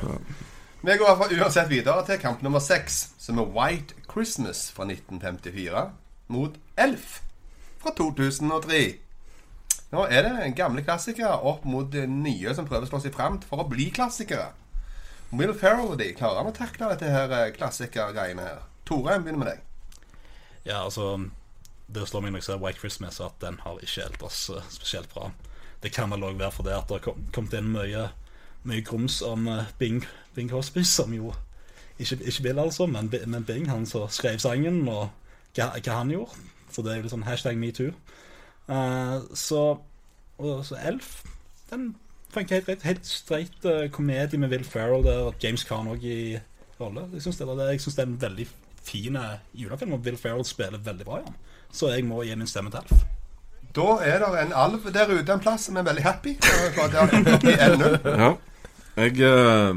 [0.82, 5.90] Vi går uansett videre til kamp nummer seks, som er White Christmas fra 1954
[6.34, 7.22] mot Elf
[7.82, 8.82] fra 2003.
[9.92, 13.42] Nå er det en gamle klassikere opp mot nye som prøver å slå seg fram
[13.44, 14.52] for å bli klassikere.
[15.32, 18.64] Will de klarer han å takle dette her eh, klassikergreiene her.
[18.86, 19.60] Tore, begynner med deg.
[20.66, 21.30] Ja, altså
[21.92, 25.10] Det slår meg når jeg ser White Christmas, at den har ikke helt eh, spesielt
[25.12, 25.32] bra.
[25.84, 28.06] Det kan vel òg være fordi at det har kom- kommet inn mye,
[28.64, 31.34] mye grums om eh, Bing, Bing Crosby, som jo
[32.00, 35.10] ikke, ikke Bill, altså, men, men Bing, han som skrev sangen, og
[35.58, 36.40] hva, hva han gjorde.
[36.72, 37.92] Så det er jo litt sånn hashtag metoo.
[38.72, 39.82] Uh, så,
[40.40, 41.26] så Elf,
[41.70, 41.92] den
[42.32, 42.86] funker helt greit.
[42.88, 46.40] Helt streit uh, komedie med Will Ferrell der og James Carn òg i
[46.80, 47.10] rolle.
[47.18, 48.48] Jeg syns det, det, det er en veldig
[48.84, 49.18] fin
[49.54, 51.36] julefilm, og Will Ferrell spiller veldig bra i den.
[51.72, 53.04] Så jeg må gi min stemme til Elf.
[53.76, 56.36] Da er det en alv der ute en plass som er veldig happy.
[56.42, 58.00] for at det har kommet opp i 1-0.
[58.24, 58.32] Ja.
[58.96, 59.76] Jeg, eh,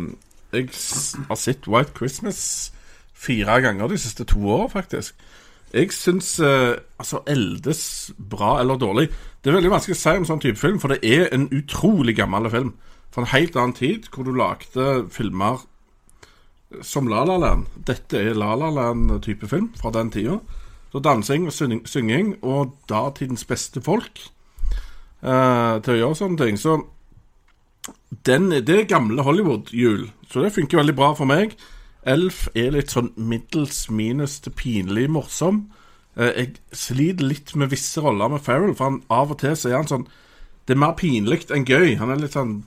[0.53, 0.69] jeg
[1.29, 2.73] har sett White Christmas
[3.14, 5.14] fire ganger de siste to åra, faktisk.
[5.75, 9.09] Jeg syns eh, altså eldes bra eller dårlig.
[9.43, 12.17] Det er veldig vanskelig å si om sånn type film, for det er en utrolig
[12.19, 12.75] gammel film.
[13.14, 15.62] Fra en helt annen tid, hvor du lagde filmer
[16.83, 17.67] som La La Land.
[17.87, 20.39] Dette er La La Land-type film fra den tida.
[20.93, 21.55] Så dansing og
[21.91, 24.21] synging og datidens beste folk
[25.23, 26.59] eh, til å gjøre sånne ting.
[26.61, 26.77] Så
[28.27, 31.57] den, det er gamle Hollywood-hjul, så det funker veldig bra for meg.
[32.07, 35.65] Elf er litt sånn middels minus til pinlig morsom.
[36.17, 39.73] Eh, Jeg sliter litt med visse roller med Farrell, for han av og til så
[39.73, 40.07] er han sånn
[40.65, 41.99] Det er mer pinlig enn gøy.
[42.01, 42.63] Han er litt sånn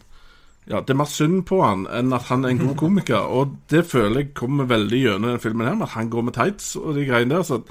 [0.68, 3.30] Ja, det er mer synd på han enn at han er en god komiker.
[3.32, 6.36] Og det føler jeg kommer veldig gjennom denne filmen her, med at han går med
[6.36, 7.46] tights og de greiene der.
[7.48, 7.62] Så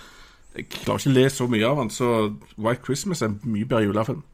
[0.56, 2.14] jeg klarer ikke å le så mye av han, så
[2.56, 4.24] White Christmas er en mye bedre julefilm.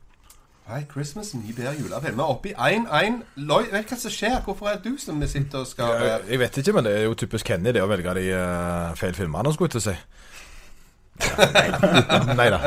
[0.70, 2.20] White Christmas, mye bedre julefilm.
[2.20, 3.18] Vi er oppe i 1-1.
[3.42, 4.38] Lloyd, vet du hva som skjer?
[4.46, 7.02] Hvorfor er det du som sitter og skal Jeg, jeg vet ikke, men det er
[7.08, 9.96] jo typisk Kenny det å velge de uh, feil filmene, skulle jeg til å si.
[12.38, 12.60] Nei da.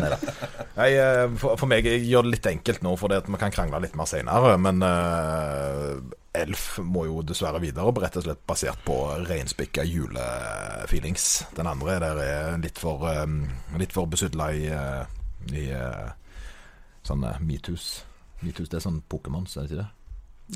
[0.76, 3.80] Eh, for, for meg jeg gjør det litt enkelt nå, for det vi kan krangle
[3.84, 4.56] litt mer senere.
[4.62, 5.96] Men uh,
[6.36, 11.30] Elf må jo dessverre videre, rett og slett basert på reinspikka julefeelings.
[11.56, 13.44] Den andre der er litt for, um,
[13.80, 15.06] litt for besudla i, uh,
[15.56, 16.10] i uh,
[17.08, 18.04] sånne metoo's.
[18.44, 19.92] Metoo's, det er sånn Pokémons, er det ikke det?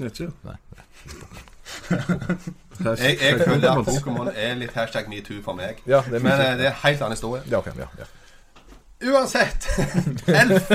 [0.03, 0.33] Vet ikke.
[0.45, 1.55] Nei.
[2.79, 5.81] Jeg, jeg føler at Pokémon er litt hashtag metoo for meg.
[5.87, 7.41] Ja, det Men eh, det er en helt annen historie.
[7.51, 8.07] Ja, okay, ja, ja.
[9.11, 9.67] Uansett,
[10.41, 10.71] Elf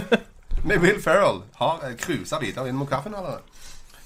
[0.65, 3.41] med Will Ferrell har eh, cruisa videre inn mot kaffinalene.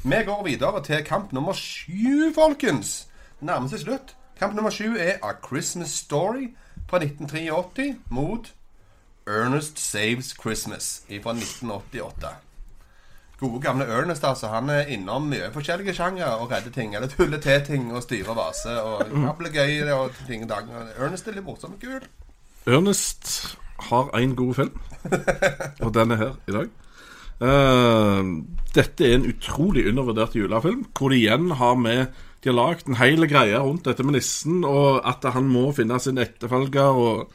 [0.03, 3.09] Vi går videre til kamp nummer sju, folkens.
[3.40, 4.14] Nærmer seg slutt.
[4.38, 6.53] Kamp nummer sju er A Christmas Story
[6.90, 8.53] fra 1983 mot
[9.27, 12.37] Ernest Saves Christmas fra 1988.
[13.38, 14.48] Gode gamle Ernest, altså.
[14.51, 16.96] Han er innom mye forskjellige sjangere og redder ting.
[16.98, 20.72] Eller tuller til ting og styrer vase og ablegøyer og ting og dang.
[20.98, 22.09] Ernest er litt morsom og kul.
[22.66, 23.57] Ernest
[23.88, 24.81] har en god film,
[25.85, 26.72] og den er her i dag.
[27.38, 28.42] Uh,
[28.74, 32.09] dette er en utrolig undervurdert julefilm, hvor de igjen har med
[32.42, 35.98] De har lagd en hel greie rundt dette med nissen, og at han må finne
[36.03, 37.33] sin etterfølger, og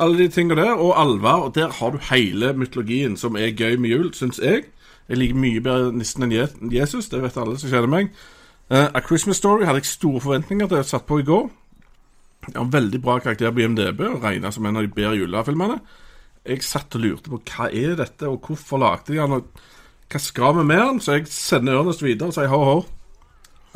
[0.00, 0.72] alle de tingene der.
[0.72, 1.48] Og alvor.
[1.48, 4.64] Og der har du hele mytologien som er gøy med jul, syns jeg.
[5.08, 6.34] Jeg liker mye bedre nissen enn
[6.72, 8.10] Jesus, det vet alle som kjenner meg.
[8.68, 10.80] Uh, A Christmas Story hadde jeg store forventninger til.
[10.82, 11.48] Jeg satt på i går.
[12.48, 15.78] Jeg har veldig bra karakter på IMDb og regna som en av de bedre julefilmene.
[16.48, 19.64] Jeg satt og lurte på hva er dette, og hvorfor lagde de den, og
[20.08, 21.00] hva skal vi med den?
[21.04, 22.78] Så jeg sender Ernest videre og sier ho, ho.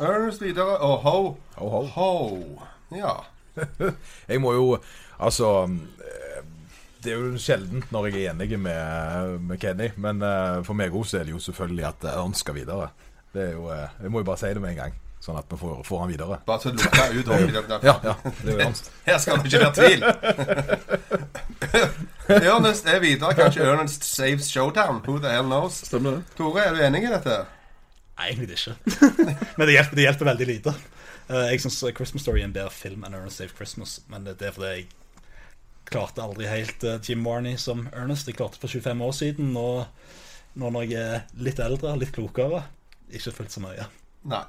[0.01, 1.17] Ernest videre og ho.
[1.57, 1.83] Ho, ho.
[1.97, 2.61] Ho.
[2.93, 3.17] Ja.
[4.29, 4.77] Jeg må jo
[5.21, 5.69] Altså
[7.03, 10.93] Det er jo sjeldent når jeg er enig med, med Kenny, men uh, for meg
[10.95, 12.87] også er det jo selvfølgelig at eh, han skal videre.
[13.33, 15.47] Det er jo, uh, Jeg må jo bare si det med en gang, sånn at
[15.51, 16.35] vi får, får han videre.
[16.47, 17.55] Bare så lukka ut håret.
[17.83, 18.85] Ja, ja, det er jo ernst.
[19.09, 20.01] Her skal det ikke være tvil.
[22.53, 23.31] Ernest er videre.
[23.35, 24.97] Kanskje Ernest saves Showdown.
[25.03, 25.73] Who the hell knows?
[25.89, 26.25] Stemmer det?
[26.39, 27.33] Tore, er du enig i dette?
[28.13, 28.73] Nei, egentlig ikke.
[29.57, 30.71] men det hjelper, det hjelper veldig lite.
[31.27, 33.91] Uh, jeg syns Christmas Story er en bedre film enn Ernest Save Christmas.
[34.07, 34.87] Men det det er fordi jeg
[35.93, 38.27] klarte aldri helt eh, Jim Varney som Ernest.
[38.27, 39.53] Jeg klarte for 25 år siden.
[39.59, 39.85] Og
[40.59, 42.65] nå når jeg er litt eldre, litt klokere,
[43.13, 43.87] ikke fullt så mye.
[44.29, 44.43] Nei.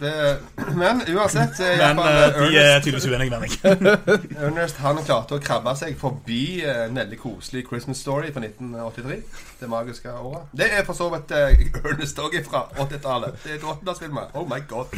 [0.00, 0.36] Det,
[0.76, 4.36] men uansett er i Men Ernest, eh, de er tydeligvis uenige med meg.
[4.46, 9.18] Ernest han klarte å krabbe seg forbi eh, en veldig koselig Christmas Story fra 1983.
[9.60, 10.52] Det magiske året.
[10.56, 13.40] Det er for så vidt eh, Ernest òg fra 80-tallet.
[13.44, 14.30] Det er 80-tallsfilmer.
[14.40, 14.94] Oh my god.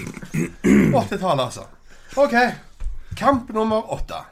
[0.66, 1.66] 80-tallet, altså.
[2.22, 2.36] OK.
[3.18, 4.22] Kamp nummer åtte.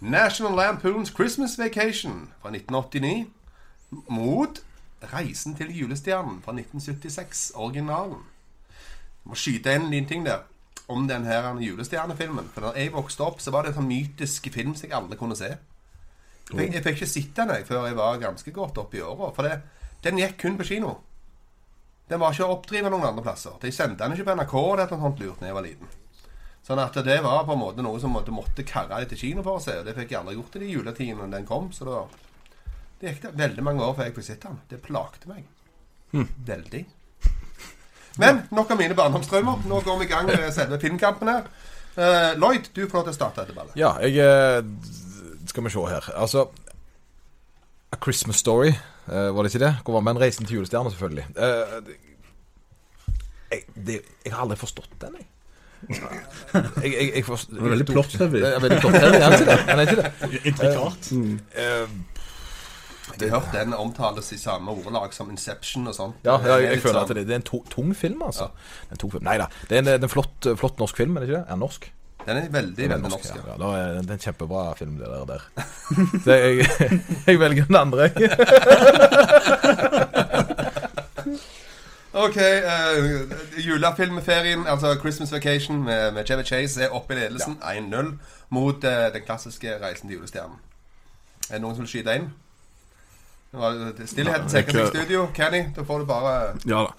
[0.00, 3.26] National Lampoons Christmas Vacation fra 1989
[4.08, 4.62] mot
[5.12, 8.22] Reisen til julestjernen fra 1976, originalen.
[9.20, 10.46] Jeg må skyte inn en liten ting der
[10.88, 12.48] om den her julestjernefilmen.
[12.54, 15.20] For da jeg vokste opp, så var det en sånn mytisk film som jeg aldri
[15.20, 15.52] kunne se.
[16.50, 19.30] Jeg fikk, jeg fikk ikke sett den før jeg var ganske godt opp i åra.
[19.36, 19.60] For det,
[20.04, 20.96] den gikk kun på kino.
[22.10, 23.54] Den var ikke å oppdrive noen andre plasser.
[23.62, 25.96] De sendte den ikke på NRK eller noe sånt lurt da jeg var liten.
[26.70, 29.58] Sånn at det var på en måte noe som måtte, måtte karre etter kino for
[29.58, 29.80] å se.
[29.80, 31.72] Og det fikk jeg aldri gjort i de juletidene når den kom.
[31.74, 32.04] Så da
[33.00, 34.60] det gikk det veldig mange år før jeg fikk sett den.
[34.70, 35.48] Det plagte meg.
[36.46, 36.84] Veldig.
[38.22, 39.64] Men nok av mine barndomsdrømmer.
[39.66, 41.50] Nå går vi i gang med selve filmkampen her.
[41.96, 43.74] Eh, Lloyd, du får lov til å starte dette ballet.
[43.80, 44.62] Ja, jeg eh,
[45.50, 46.06] Skal vi se her.
[46.14, 46.46] Altså
[47.90, 48.70] A Christmas Story,
[49.08, 49.72] uh, var det ikke det?
[49.82, 51.24] Hvor var Men En Reisen til julestjerna, selvfølgelig.
[51.34, 51.96] Uh, det,
[53.50, 55.26] jeg, det, jeg har aldri forstått den, jeg.
[55.88, 57.86] Jeg, jeg, jeg forst- er veldig.
[57.86, 57.96] Det
[58.44, 59.58] er veldig er han ikke det?
[59.68, 60.10] Han er ikke det?
[60.50, 61.12] Intrikat.
[61.56, 61.86] Eh,
[63.20, 66.12] Jeg har hørt den omtales i samme ordelag som Inception og sånn.
[66.24, 68.50] ja, jeg, er jeg, føler sånn- at det, det er en to, tung film, altså.
[68.90, 69.24] En tung film.
[69.26, 69.48] Nei da.
[69.68, 71.46] Det er en, er en flott, flott norsk film, er det ikke det?
[71.48, 71.90] Er den norsk?
[72.20, 73.30] Den er veldig, veldig norsk.
[73.32, 73.54] Ja, ja.
[73.56, 75.24] ja, det er en kjempebra film, det der.
[75.30, 75.42] der.
[76.24, 76.66] Så jeg,
[77.26, 78.10] jeg velger den andre.
[82.12, 87.58] Ok, uh, julefilmferien, altså Christmas Vacation med, med Chevy Chase, er oppe i ledelsen.
[87.62, 88.06] 1-0
[88.50, 90.56] mot uh, den klassiske Reisen til julestjernen.
[91.50, 92.26] Er det noen som vil skyte inn?
[93.52, 95.24] Var Stillheten sekker seg i studio.
[95.34, 96.34] Kenny, da får du bare
[96.70, 96.92] Ja da.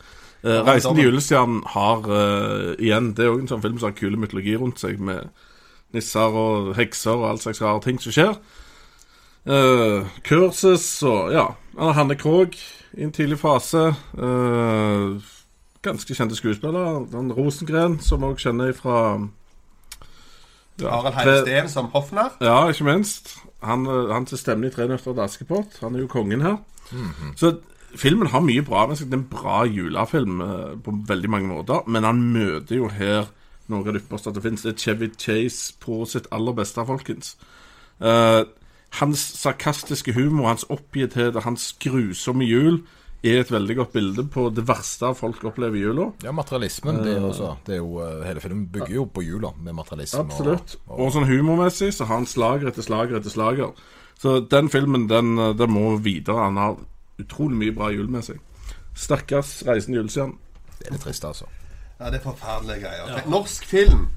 [0.44, 4.00] Uh, 'Reisen til julestjernen' har eh, igjen Det er òg en sånn film som har
[4.00, 5.30] kule mytologi rundt seg, med
[5.94, 8.34] nisser og hekser og all slags rare ting som skjer.
[9.48, 11.48] Uh, curses og ja.
[11.98, 12.58] Hanne Krogh
[12.94, 13.88] i en tidlig fase.
[14.14, 15.18] Uh,
[15.82, 17.08] ganske kjente skuespillere.
[17.12, 19.00] Den Rosengren, som òg kjenner fra
[20.82, 22.38] ja, Harald tre- som hoffnarr.
[22.42, 23.38] ja, ikke minst.
[23.62, 25.80] Han, eh, han til stemmen i 'Tre nøtter til Askepott'.
[25.82, 26.58] Han er jo kongen her.
[27.36, 27.60] Så
[27.96, 29.12] filmen har mye bra med seg.
[29.12, 31.88] Det er en bra julefilm uh, på veldig mange måter.
[31.88, 33.28] Men han møter jo her
[33.70, 34.62] noe av det ypperste det fins.
[34.62, 37.36] Det er Chevy Chase på sitt aller beste, folkens.
[38.02, 38.44] Eh,
[39.00, 42.82] hans sarkastiske humor, hans oppgitthet og hans grusomme jul
[43.24, 46.08] er et veldig godt bilde på det verste folk opplever i jula.
[46.26, 47.04] Ja, materialismen.
[47.06, 50.24] Det er, også, det er jo, eh, hele filmen bygger jo på jula, med materialisme.
[50.26, 50.76] Absolutt.
[50.88, 53.76] Og, Og sånn humormessig så har han slager etter slager etter slager.
[54.22, 56.48] Så den filmen, den, eh, den må videre.
[56.50, 56.80] Han har
[57.22, 58.40] utrolig mye bra julemessig.
[58.98, 60.34] Stakkars reisende julestjerne.
[60.80, 61.46] det er litt trist, altså.
[62.00, 63.06] Ja, det er forferdelige greier.
[63.08, 63.22] Ja.
[63.30, 64.08] Norsk film.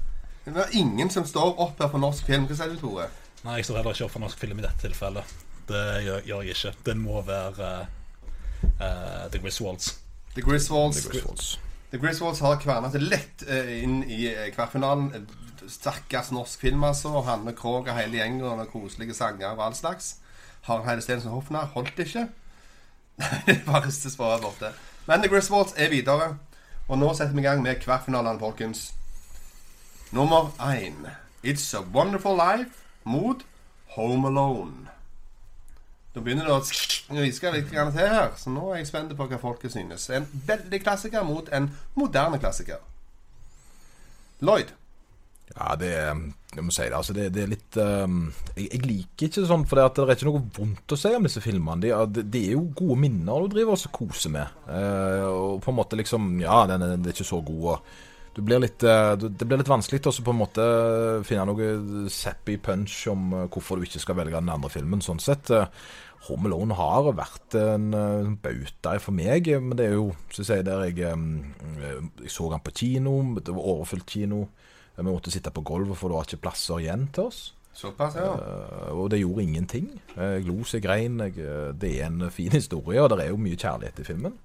[0.45, 2.47] Det er ingen som står opp her for norsk film.
[2.49, 3.05] Hva sier du, Tore?
[3.45, 5.33] Nei, jeg står heller ikke opp for norsk film i dette tilfellet.
[5.69, 6.71] Det gjør, gjør jeg ikke.
[6.87, 7.67] Det må være
[8.81, 9.91] eh, The Griswolds.
[10.33, 11.03] The Griswolds.
[11.03, 11.49] The Griswolds.
[11.91, 15.27] The Griswolds har kverna seg lett eh, inn i kvartfinalen.
[15.69, 17.11] Stakkars norsk film, altså.
[17.27, 20.15] Hanne Krogh og hele gjengen og koselige sanger og all slags.
[20.65, 22.25] Harald Heide Stensen som hoffnarr holdt ikke.
[23.45, 24.71] Det bare ristes på borte.
[25.05, 26.31] Men The Griswolds er videre.
[26.89, 28.87] Og nå setter vi i gang med kvartfinalene, folkens.
[30.09, 31.05] Nummer én.
[31.45, 33.45] It's a Wonderful Life mot
[33.95, 34.91] Home Alone.
[36.15, 39.39] Da begynner det å hviske litt til her, så nå er jeg spent på hva
[39.41, 40.07] folket synes.
[40.15, 41.67] En veldig klassiker mot en
[41.99, 42.79] moderne klassiker.
[44.45, 44.71] Lloyd.
[45.53, 46.15] Ja, det er
[46.55, 46.95] Jeg må si det.
[46.95, 50.15] Altså, det, det er litt um, jeg, jeg liker ikke sånn, for det, det er
[50.15, 51.83] ikke noe vondt å si om disse filmene.
[51.83, 54.55] De, det, det er jo gode minner du driver og koser med.
[54.69, 57.65] Uh, og på en måte liksom Ja, den er, den er ikke så god.
[57.75, 60.65] og du blir litt, eh, det blir litt vanskelig å på en måte
[61.27, 65.03] finne noe sappy punch om eh, hvorfor du ikke skal velge den andre filmen.
[65.03, 65.49] Sånn sett.
[65.55, 65.69] eh,
[66.25, 67.91] Home Alone har vært en
[68.41, 72.49] bauta for meg, eh, men det er jo så si, der jeg, eh, jeg så
[72.51, 74.47] han på kino, det var overfylt kino.
[74.95, 77.53] Vi måtte sitte på gulvet, for det var ikke plasser igjen til oss.
[77.75, 78.29] Såpass, ja.
[78.31, 79.89] Uh, Og det gjorde ingenting.
[80.15, 81.19] Jeg lo seg grein.
[81.19, 84.37] Jeg, eh, det er en fin historie, og det er jo mye kjærlighet i filmen.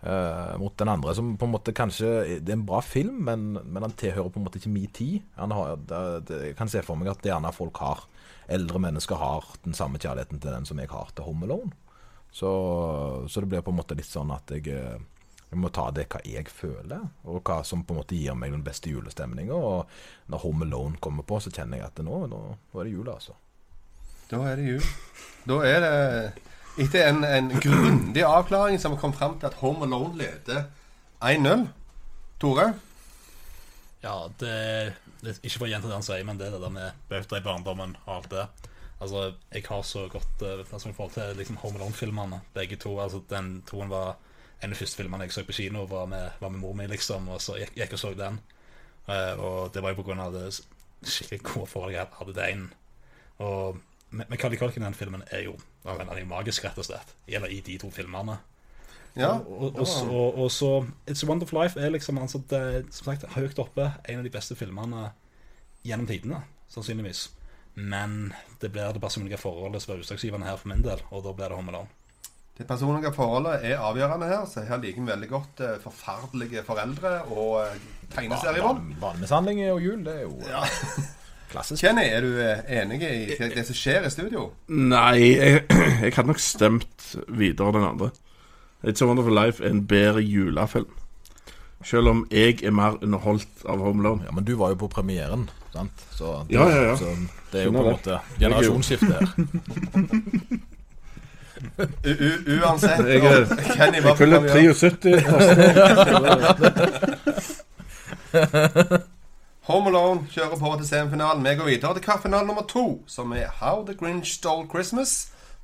[0.00, 3.58] Eh, mot den andre, som på en måte kanskje Det er en bra film, men,
[3.64, 5.24] men han tilhører på en måte ikke min tid.
[5.34, 8.06] Har, det, det, jeg kan se for meg at det gjerne folk har.
[8.48, 11.74] Eldre mennesker har den samme kjærligheten til den som jeg har til Home Alone.
[12.30, 12.50] Så,
[13.26, 15.02] så det blir på en måte litt sånn at jeg, eh,
[15.48, 18.54] jeg må ta det hva jeg føler, og hva som på en måte gir meg
[18.54, 19.56] den beste julestemninga.
[19.56, 22.94] Og når Home Alone kommer på, så kjenner jeg at nå, nå, nå er det
[22.94, 23.34] jul, altså.
[24.30, 24.92] Da er det jul.
[25.48, 26.47] Da er det
[26.78, 30.68] Etter en, en grundig avklaring som kom fram til at Home Alone leder
[31.18, 31.64] 1-0.
[32.38, 32.68] Tore?
[34.04, 34.52] Ja, det,
[35.24, 37.40] det Ikke for å gjenta det han sier, men det er det der med bauta
[37.40, 38.46] i barndommen og alt det.
[39.02, 42.94] Altså, jeg har så godt uh, i forhold til liksom, Home Alone-filmene, begge to.
[43.02, 44.14] Altså, den toen var
[44.62, 46.86] en av de første filmene jeg så på kino, var med, var med mor mi,
[46.90, 47.26] liksom.
[47.34, 48.38] Og så gikk jeg og så den.
[49.08, 52.42] Uh, og det var jo på grunn av det skikkelig gode forholdet jeg hadde til
[52.42, 52.64] den.
[53.42, 57.14] Og Macaulay Culkin i den filmen er jo han er jo magisk, rett og slett.
[57.26, 58.38] Eller i de to filmene.
[59.18, 59.32] Ja.
[59.40, 60.68] Og, og, så, og, og så
[61.08, 63.88] It's a Wonderful Life er liksom altså, det, er, som sagt, høyt oppe.
[64.08, 65.08] En av de beste filmene
[65.86, 67.28] gjennom tidene, sannsynligvis.
[67.78, 71.32] Men det blir det personlige forholdet som er utslagsgivende her for min del, og da
[71.34, 71.94] blir det Home Alone.
[72.58, 77.12] Det personlige forholdet er avgjørende her, så her liker vi veldig godt eh, forferdelige foreldre
[77.30, 77.76] og eh,
[78.16, 78.80] tegneseriebånd.
[78.82, 80.80] Barne- Barnemishandling og jul, det er jo eh,
[81.50, 81.82] klassisk.
[81.84, 83.04] Kenny, er du eh, enig i
[83.38, 84.50] det det som skjer i studio?
[84.68, 85.62] Nei, jeg,
[86.04, 88.08] jeg hadde nok stemt videre den andre.
[88.84, 90.86] It's a Wonderful Life er en bedre julefilm.
[91.84, 94.22] Selv om jeg er mer underholdt av Home Alone.
[94.26, 95.92] Ja, men du var jo på premieren, sant?
[96.14, 96.96] Så det, Ja, ja, ja.
[96.98, 97.04] Så
[97.52, 99.26] det er jo på en måte generasjonsskifte her.
[101.78, 101.80] U
[102.14, 102.30] u
[102.62, 104.74] uansett Jeg er- Kenny var Jeg på fyller premiere.
[104.74, 104.88] 73.
[109.68, 111.42] Home Alone kjører på til semifinalen.
[111.44, 115.10] Vi går videre til kvartfinale nummer to, som er How the Grinch Stole Christmas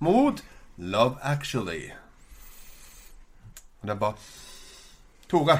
[0.04, 0.42] mot
[0.76, 1.86] Love Actually.
[3.80, 4.14] Og det er bare
[5.32, 5.56] Tore.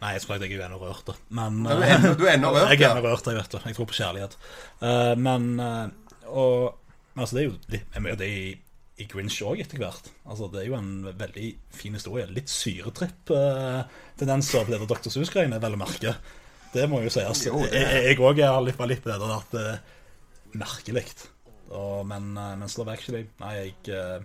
[0.00, 1.14] Nei, jeg tror jeg er ennå rørt, da.
[1.36, 3.60] Men Du er ennå- du er ennå rørt, Jeg er ennå rørt, jeg vet det.
[3.66, 4.34] Jeg tror på kjærlighet.
[4.80, 5.86] Eh, men eh,
[6.32, 6.78] og,
[7.16, 8.56] altså, det er jo Det det er i,
[8.96, 10.08] i Grinch òg etter hvert.
[10.24, 12.24] Altså, det er jo en veldig fin historie.
[12.32, 15.10] Litt syretripp-tendenser på det der Dr.
[15.12, 16.16] Sus-greiene, vel å merke.
[16.74, 17.46] Det må jo sies.
[17.46, 19.78] Jo, det- Jeg, jeg òg er litt, var litt på det der at det er
[20.58, 21.04] merkelig.
[22.06, 24.20] Men, men Slow Actually Nei, jeg eh,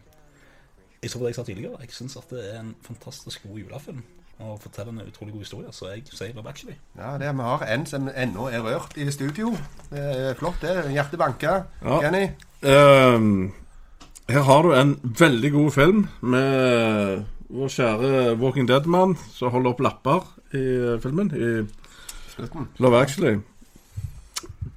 [1.03, 1.77] Jeg så på det jeg sa tidligere.
[1.81, 3.99] Jeg syns at det er en fantastisk god julefilm.
[4.39, 6.75] Og forteller en utrolig god historie, så jeg sier Love Actually.
[6.97, 9.53] Ja, det er, Vi har en som ennå er rørt i studio.
[9.91, 10.73] Det er flott, det.
[10.91, 11.61] Hjertet banker.
[11.85, 11.99] Ja.
[12.01, 12.25] Kenny?
[12.65, 13.53] Um,
[14.27, 19.79] her har du en veldig god film med vår kjære Walking Dead-mann som holder opp
[19.85, 20.25] lapper
[20.57, 21.29] i eh, filmen.
[21.31, 21.51] I
[22.35, 22.69] Slutten.
[22.83, 23.37] Love Actually.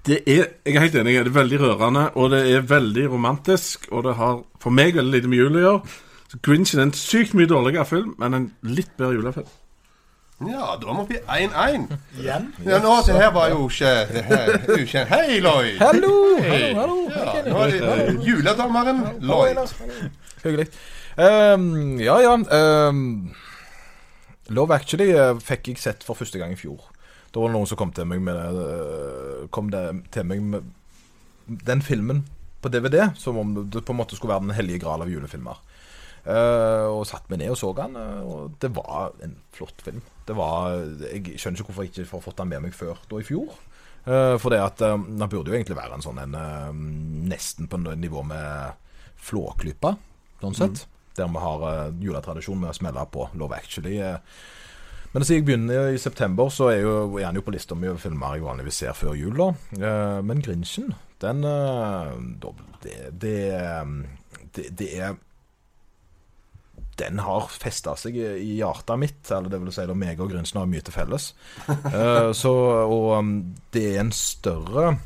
[0.06, 3.88] Det er, jeg er helt enig, det er veldig rørende, og det er veldig romantisk.
[3.92, 5.96] Og det har for meg veldig lite med jul å gjøre.
[6.28, 9.48] Så Grinch er en sykt mye dårligere film, men en litt bedre julefilm.
[10.46, 11.88] Ja, da må vi 1-1.
[12.20, 12.44] Igjen?
[12.62, 13.90] Ja, nå, det her var jo ikke
[14.76, 15.10] ukjent.
[15.10, 15.80] Hei, Lloyd!
[15.82, 16.12] Hallo!
[16.44, 19.58] Hallo, Hallo, Ja, nå er det juledommeren Lloyd.
[20.44, 20.68] Hyggelig.
[21.18, 22.36] Um, ja, ja.
[22.38, 23.02] Um,
[24.54, 26.86] Love Actually eh, fikk jeg sett for første gang i fjor.
[27.38, 30.72] Da var det noen som kom til meg med det, Kom det til meg med
[31.46, 32.24] den filmen
[32.58, 35.60] på DVD, som om det på en måte skulle være den hellige gral av julefilmer.
[36.26, 40.02] Uh, og satt meg ned og så den, eh, og det var en flott film.
[40.26, 40.82] Det var,
[41.14, 43.54] Jeg skjønner ikke hvorfor jeg ikke har fått den med meg før da i fjor.
[44.02, 46.74] Uh, for det at uh, den burde jo egentlig være en sånn en uh,
[47.30, 48.84] nesten på nivå med
[49.30, 49.94] Flåklypa,
[50.42, 50.88] sånn sett.
[51.16, 54.00] Der vi har uh, juletradisjon med å smelle på Love Actually.
[54.02, 54.18] eh.
[55.12, 56.88] Men siden jeg begynner i september, så er,
[57.24, 59.38] han jo på lista mi over filmer jeg vanligvis ser før jul.
[59.38, 59.48] da.
[59.78, 60.92] Eh, men Grinchen,
[61.22, 62.12] den eh,
[62.82, 63.38] det, det,
[64.54, 65.16] det, det er
[66.98, 69.22] den har festa seg i hjertet mitt.
[69.30, 71.30] Eller det vil si, da meg og Grinchen har mye til felles.
[71.68, 73.32] Uh, så, og um,
[73.74, 74.98] det er en større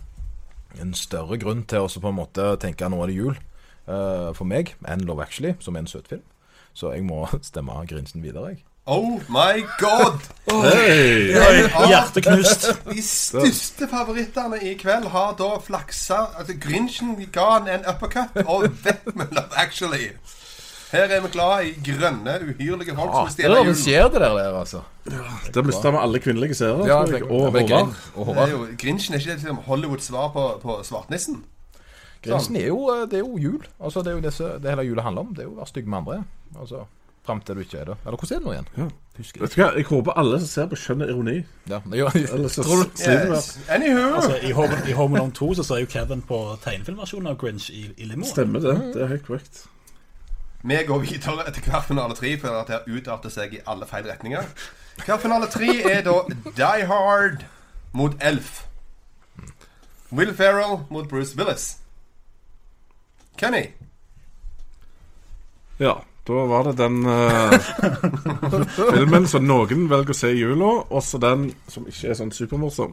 [0.81, 4.49] En større grunn til å på en måte tenke nå er det jul uh, for
[4.49, 6.25] meg enn Love Actually, som er en søt film.
[6.73, 8.65] Så jeg må stemme Grinchen videre, jeg.
[8.87, 10.19] Oh my god!
[10.51, 11.31] Hei!
[11.87, 12.65] Hjerteknust.
[12.89, 18.65] De største favorittene i kveld har da flaksa Altså, Grinchen ga han en uppercut, og
[18.67, 20.09] Love Actually.
[20.93, 24.35] Her er vi glad i grønne, uhyrlige folk som stjeler er Det skjer det der,
[24.41, 24.83] der altså.
[25.55, 26.83] Det mista vi alle kvinnelige seere.
[26.91, 27.71] Ja, det- og det-
[28.17, 28.51] Håvard.
[28.51, 31.45] Det Grinchen er ikke det Hollywoods svar på, på svartnissen.
[32.27, 33.63] Grinchen er jo, eh, det er jo jul.
[33.81, 35.35] Altså, det er jo det, det hele julet handler om.
[35.35, 36.25] Det er jo å være stygg med andre.
[36.61, 36.85] Altså,
[37.27, 37.97] Fram til du ikke er det.
[38.05, 38.69] Eller hvordan er det nå igjen?
[38.77, 38.87] Ja.
[39.19, 41.35] Husker Vet du hva, Jeg håper alle som ser på, skjønner ironi.
[41.71, 43.03] Ja, Ellers så Tror du-.
[43.03, 43.59] Yes.
[43.71, 44.09] Anywho.
[44.17, 47.69] Altså, I Home, i Home Alone 2 så ser jo Kevin på tegnefilmversjonen av Grinch
[47.71, 48.27] i, i limoen.
[48.27, 48.75] Stemmer det.
[48.97, 49.63] Det er helt korrekt.
[50.63, 54.51] Vi går videre til kvartfinale tre, for at det utarter seg i alle feil retninger.
[55.03, 56.19] Kvartfinale tre er da
[56.59, 57.45] Die Hard
[57.93, 58.65] mot Elf.
[60.13, 61.77] Will Ferrell mot Bruce Willis.
[63.39, 63.67] Kenny.
[65.79, 67.51] Ja, da var det den uh,
[68.95, 72.93] filmen som noen velger å se i jula, også den som ikke er sånn supermorsom.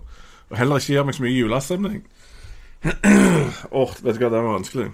[0.49, 1.99] Og heller ikke gir meg så mye julestemning.
[3.81, 4.87] Åh, vet du hva, den var vanskelig.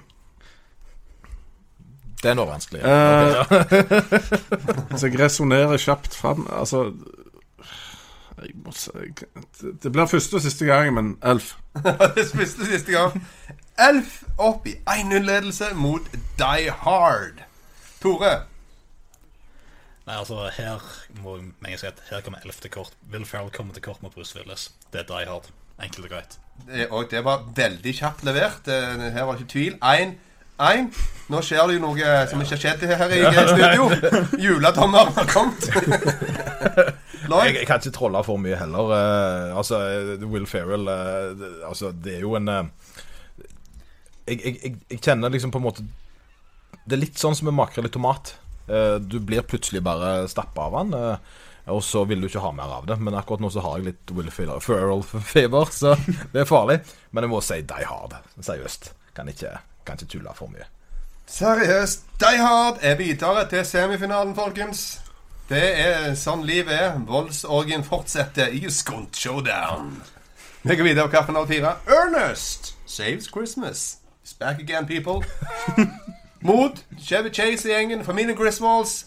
[2.24, 2.82] Den var vanskelig.
[2.82, 3.36] Eh,
[4.98, 6.48] så jeg resonnerer kjapt fram.
[6.52, 6.90] Altså
[8.42, 8.92] jeg må si,
[9.62, 11.54] det- Det blir første og siste gang, men Elf.
[12.18, 13.22] det første siste gang.
[13.80, 16.02] Elf opp i 1-0-ledelse mot
[16.40, 17.44] Die Hard.
[18.06, 18.34] Tore.
[20.06, 20.84] Nei, altså, her
[21.24, 22.94] må jeg si at her kommer ellevte kort.
[23.12, 24.68] Will Ferrell kommer til kort mot Bruce Willis.
[24.94, 25.48] Det er Die Hard.
[25.82, 26.38] Enkelt og greit.
[26.70, 28.68] Det- Og det var veldig kjapt levert.
[28.68, 29.74] Eh, Her var det ikke tvil.
[29.82, 30.94] 1-1.
[31.30, 33.90] Nå skjer det jo noe som ikke har skjedd her i studio.
[34.46, 35.70] Juledommer har kommet.
[37.26, 38.92] Jeg, jeg kan ikke trolle for mye heller.
[38.94, 42.66] Uh, altså, eh, Will Ferrell uh, Altså, det er jo en jeg,
[44.28, 45.86] jeg, jeg, jeg kjenner liksom på en måte
[46.86, 48.36] Det er litt sånn som med makrell i tomat.
[48.68, 51.18] Eh, du blir plutselig bare stappa av han, eh,
[51.74, 53.00] og så vil du ikke ha mer av det.
[53.02, 55.96] Men akkurat nå så har jeg litt Will Ferrell-feber, så
[56.34, 56.80] det er farlig.
[57.10, 58.14] Men jeg må si Die Hard.
[58.38, 58.92] Seriøst.
[59.18, 59.58] Kan ikke,
[59.88, 60.70] kan ikke tulle for mye.
[61.32, 62.06] Seriøst.
[62.22, 64.86] Die Hard er videre til semifinalen, folkens.
[65.50, 66.96] Det er sånn livet er.
[67.06, 69.96] Voldsorgien fortsetter i Skunt Showdown.
[70.66, 71.76] Vi går videre på av fire.
[71.86, 73.98] Ernest saves Christmas.
[74.24, 75.24] It's back again, people.
[76.46, 79.06] Mot Chevy Chase i gjengen, familien Griswolds.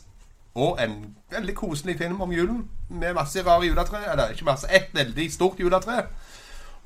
[0.58, 2.64] Og en veldig koselig film om julen.
[2.90, 4.00] Med masse rare juletre.
[4.10, 6.06] Eller ikke masse, ett veldig stort juletre.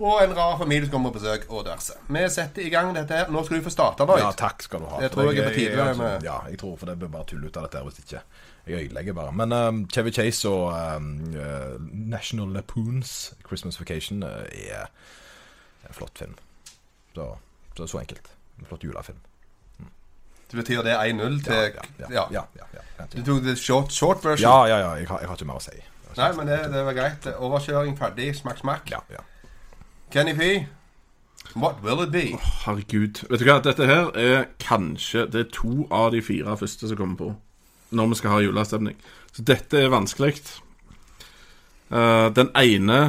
[0.03, 1.95] Og en rar familie som kommer på besøk, og diverse.
[2.11, 3.29] Vi setter i gang dette her.
[3.31, 4.23] Nå skal du få starte, Lloyd.
[4.25, 5.01] Ja, takk skal du ha.
[5.05, 7.29] Det tror jeg er på tide Jeg, med- ja, jeg tror for det blir bare
[7.31, 8.23] tull ut av dette her hvis ikke.
[8.67, 9.33] Jeg ødelegger bare.
[9.33, 14.87] Men um, Chevy Chase og um, uh, National Lapoons Christmas Vacation uh, er
[15.89, 16.35] en flott film.
[17.15, 17.29] Så,
[17.77, 18.33] så, så enkelt.
[18.59, 19.19] En flott julefilm.
[20.53, 22.27] Det betyr det 1-0 til Ja, ja, ja.
[22.31, 23.07] ja, ja, ja, ja.
[23.17, 24.45] Du tok det short, short version?
[24.45, 24.91] Ja, ja, ja.
[25.01, 25.79] Jeg har, jeg har ikke mer å si.
[26.19, 27.29] Nei, men det, det var greit.
[27.33, 28.35] Overkjøring ferdig.
[28.37, 28.93] Smakk, smakk.
[28.93, 29.25] Ja, ja.
[30.13, 30.67] Kenny P,
[31.57, 32.37] what will it be?
[32.67, 33.23] Herregud.
[33.31, 37.01] Vet du hva, dette her er kanskje Det er to av de fire første som
[37.01, 37.33] kommer på
[37.93, 39.01] når vi skal ha julestemning.
[39.33, 40.39] Så dette er vanskelig.
[41.93, 43.01] Uh, den ene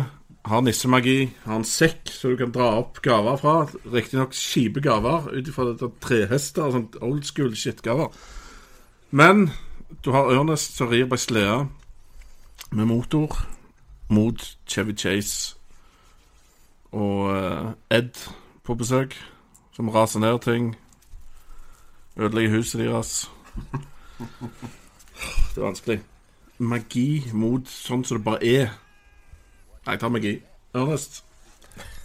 [0.46, 3.56] har nissemagi, har en sekk så du kan dra opp gaver fra.
[3.94, 5.72] Riktignok kjipe gaver ut ifra
[6.04, 8.12] trehester og sånt old school shit-gaver.
[9.12, 9.52] Men
[10.04, 11.58] du har Ernest som rir på ei slede
[12.74, 13.38] med motor
[14.10, 15.56] mot Chevy Chase
[16.92, 18.18] og eh, Ed
[18.64, 19.16] på besøk,
[19.74, 20.76] som raser ned ting.
[22.18, 23.32] Ødelegger huset deres.
[25.56, 26.02] Det er vanskelig.
[26.58, 28.72] Magi mot sånn som det bare er.
[29.86, 30.34] Jeg tar meg i.
[30.74, 31.24] Ernest.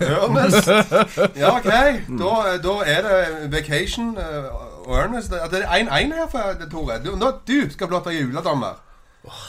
[0.01, 0.69] Ernest.
[1.41, 1.71] Ja, OK.
[2.19, 4.49] Da, da er det Vacation eh,
[4.87, 5.31] og Ernest.
[5.53, 6.99] Det er 1-1 her, for, Tore.
[7.05, 8.81] Du, nå, du skal blott være juledommer.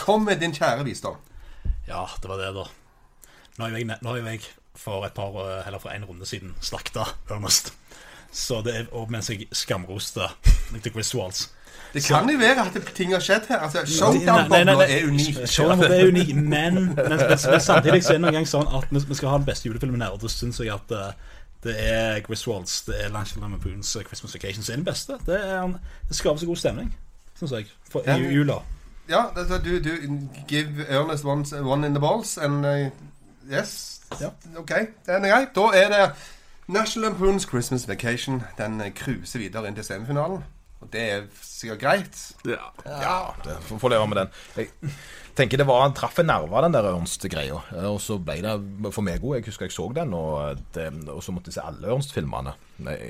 [0.03, 1.17] Kom med din kjære visdom.
[1.88, 2.65] Ja, det var det, da.
[3.57, 4.41] Nå har jo jeg, jeg
[4.80, 7.73] for et par, eh, eller for en runde siden slakta Ernest.
[8.32, 10.30] Så det er, og mens jeg skamroste
[10.69, 11.47] Chris Griswolds.
[11.93, 13.63] Det kan jo være at ting har skjedd her.
[13.65, 15.38] Altså, Showdown-bobla er unik.
[15.45, 19.17] Showdown er unik, men, men, men, samtidig så er det noen gang sånn at vi,
[19.17, 21.11] skal ha den beste julefilmen her, og da syns jeg at eh,
[21.63, 25.17] det er Griswolds, det er Lanchel Lampoons Christmas Vacation som er den beste.
[25.25, 25.73] Det, er,
[26.07, 26.91] det skaper så god stemning,
[27.39, 28.61] syns jeg, for Ja, jula.
[29.09, 29.23] Ja,
[29.65, 29.89] du, du
[30.47, 32.89] give Ernest one, one in the balls, and uh,
[33.51, 34.01] yes.
[34.21, 34.30] Ja.
[34.57, 34.71] OK,
[35.05, 35.45] den er grei.
[35.55, 36.11] Da er det
[36.67, 38.43] National Lampoons Christmas Vacation.
[38.57, 40.43] Den cruiser videre inn til semifinalen.
[40.82, 42.19] Og det er sikkert greit.
[42.47, 42.69] Ja.
[42.86, 44.30] Ja, det får får leve med den.
[44.55, 44.69] Jeg
[45.36, 47.59] tenker det var Han traff en nerve, den der Ørnst-greia.
[47.88, 49.36] Og så ble det for meg òg.
[49.39, 51.91] Jeg husker jeg så den, og, det, og så måtte jeg se alle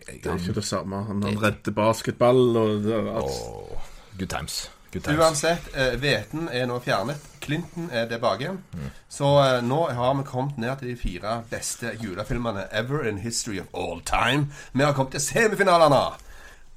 [0.08, 1.04] jeg- Det er ikke det samme.
[1.06, 3.80] Han, han redder basketball og det, alt.
[4.18, 4.70] Good times.
[5.22, 7.18] Uansett, eh, hveten er nå fjernet.
[7.42, 8.58] Clinton er tilbake igjen.
[9.10, 13.60] Så eh, nå har vi kommet ned til de fire beste julefilmene ever in history
[13.62, 14.48] of all time.
[14.74, 16.02] Vi har kommet til semifinalene.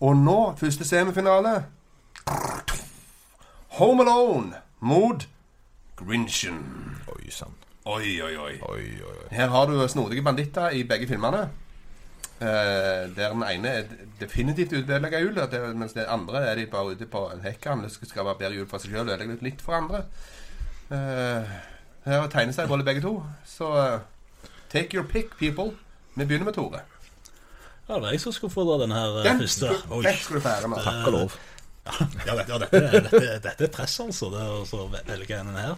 [0.02, 1.52] Og nå, første semifinale
[3.78, 5.28] Home Alone mot
[5.96, 6.58] Grinchen.
[7.08, 7.54] Oi sann.
[7.86, 8.56] Oi, oi, oi.
[8.68, 9.16] Oi, oi.
[9.30, 11.44] Her har du snodige banditter i begge filmene.
[12.42, 13.84] Eh, der den ene er
[14.20, 17.06] definitivt ute på å ødelegge jul, at det- mens den andre er de bare ute
[17.06, 17.82] på en hekkan.
[17.82, 20.04] Det skal- være bedre jul for seg sjøl og ødelegge litt for andre.
[20.90, 21.46] Eh,
[22.04, 23.22] her seg både begge to.
[23.44, 24.00] Så uh,
[24.70, 25.76] take your pick, people.
[26.16, 26.80] Vi begynner med Tore.
[27.88, 29.70] Ja, det var jeg som skulle få da den her eh, Den første.
[29.74, 30.02] skulle- Oi.
[30.06, 30.84] den skulle du få ære med.
[30.86, 31.38] Takk og lov.
[31.82, 32.80] Ja, dette, ja dette,
[33.10, 34.28] dette, dette er press, altså.
[34.30, 35.74] Det å så velge en her.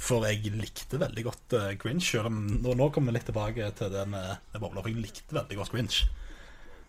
[0.00, 2.08] For jeg likte veldig godt uh, Grinch.
[2.10, 4.82] Selv om nå, nå kommer vi litt tilbake til det med, med bobler.
[4.82, 5.98] For jeg likte veldig godt Grinch.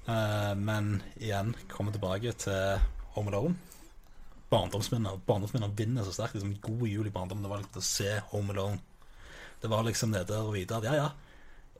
[0.07, 2.79] Eh, men igjen kommer tilbake til
[3.17, 3.57] Home Alone.
[4.49, 6.37] Barndomsminner Barndomsminner vinner så sterkt.
[6.39, 7.43] Liksom, god jul i barndommen.
[7.43, 8.79] Det var liksom å se Home Alone.
[9.61, 11.09] Det var liksom det der og vite at ja, ja.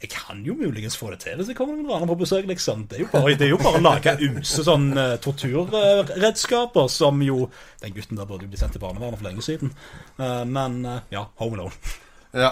[0.01, 2.83] Jeg kan jo muligens få det til hvis jeg kommer noen andre på besøk, liksom.
[2.89, 7.21] Det er jo bare, det er jo bare å lage ymse sånn uh, torturredskaper som
[7.25, 7.47] jo
[7.81, 9.73] Den gutten der burde jo bli sendt til barnevernet for lenge siden.
[10.19, 11.95] Uh, men eh, ja, Home Alone.
[12.33, 12.51] Ja,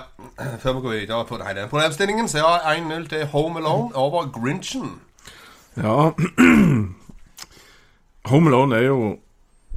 [0.61, 4.99] Før vi går videre på denne problemstillingen, så er 1-0 til Home Alone over Grinchen.
[5.75, 6.13] Ja
[8.31, 8.99] Home Alone er jo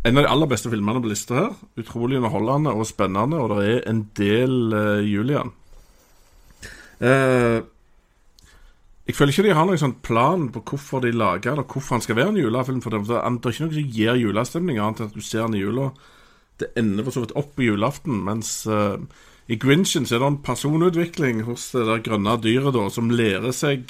[0.06, 1.56] en av de aller beste filmene på lista her.
[1.80, 4.72] Utrolig underholdende og spennende, og det er en del
[6.98, 7.58] Eh,
[9.08, 12.04] jeg føler ikke de har noen sånn plan på hvorfor de lager eller hvorfor han
[12.04, 12.82] skal være en julefilm.
[12.84, 15.62] For det, er ikke noe som gir julestemning, annet enn at du ser den i
[15.62, 15.88] jula.
[16.60, 18.98] Det ender for så vidt opp på julaften, mens uh,
[19.48, 23.54] i Grinchen så er det en personutvikling hos det der grønne dyret da, som lærer
[23.56, 23.86] seg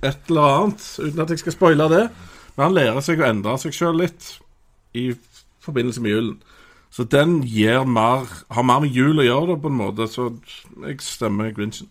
[0.00, 2.04] et eller annet, uten at jeg skal spoile det.
[2.54, 4.30] Men han lærer seg å endre seg sjøl litt
[4.96, 5.10] i
[5.60, 6.38] forbindelse med julen.
[6.90, 7.42] Så den
[7.92, 10.08] mer, har mer med jul å gjøre, da, på en måte.
[10.10, 10.30] Så
[10.86, 11.90] jeg stemmer Grinchen.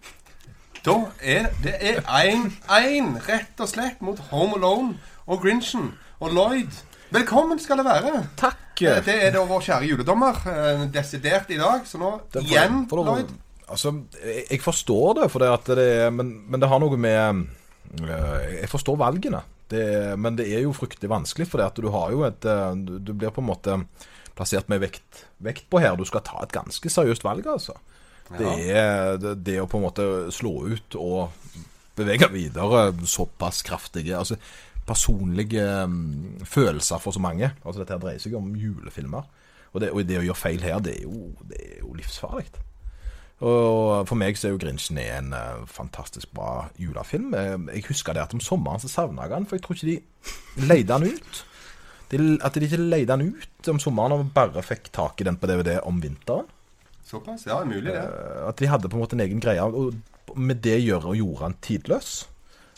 [0.86, 4.95] Da er det er 1-1, rett og slett, mot Home Alone
[5.27, 5.91] og Grinchen.
[6.23, 6.71] Og Lloyd,
[7.11, 8.13] velkommen skal det være.
[8.39, 8.82] Takk.
[8.82, 11.84] Eh, Det er da vår kjære juledommer, eh, desidert i dag.
[11.86, 13.34] Så nå for, igjen, for lov Lloyd.
[13.69, 13.93] Altså,
[14.49, 17.43] jeg, forstår det, for det at det er, men, men det har noe med
[18.01, 19.84] øh, Jeg forstår valgene, det,
[20.17, 21.47] men det er jo fryktelig vanskelig.
[21.51, 23.77] For det at du har jo et Du, du blir på en måte
[24.34, 25.95] plassert med vekt, vekt på her.
[25.99, 27.75] Du skal ta et ganske seriøst valg, altså.
[28.38, 30.05] Det er det, å på en måte
[30.36, 31.32] slå ut og
[31.97, 34.38] bevege videre såpass kraftige altså
[34.89, 37.51] personlige mm, følelser for så mange.
[37.65, 39.27] Altså Dette her dreier seg om julefilmer.
[39.73, 42.47] Og det, og det å gjøre feil her, det er jo, det er jo livsfarlig.
[43.45, 47.34] Og for meg så er jo 'Grinchen' en eh, fantastisk bra julefilm.
[47.34, 49.91] Eh, Jeg husker det at om sommeren så savna jeg den, for jeg tror ikke
[49.91, 51.45] de leide den ut.
[52.11, 55.38] De, at de ikke leide den ut om sommeren og bare fikk tak i den
[55.38, 56.49] på DVD om vinteren.
[57.10, 57.47] Såpass?
[57.49, 58.03] Ja, mulig det.
[58.05, 61.18] Eh, At de hadde på en måte en egen greie, og med det gjøre og
[61.18, 62.12] gjorde han tidløs.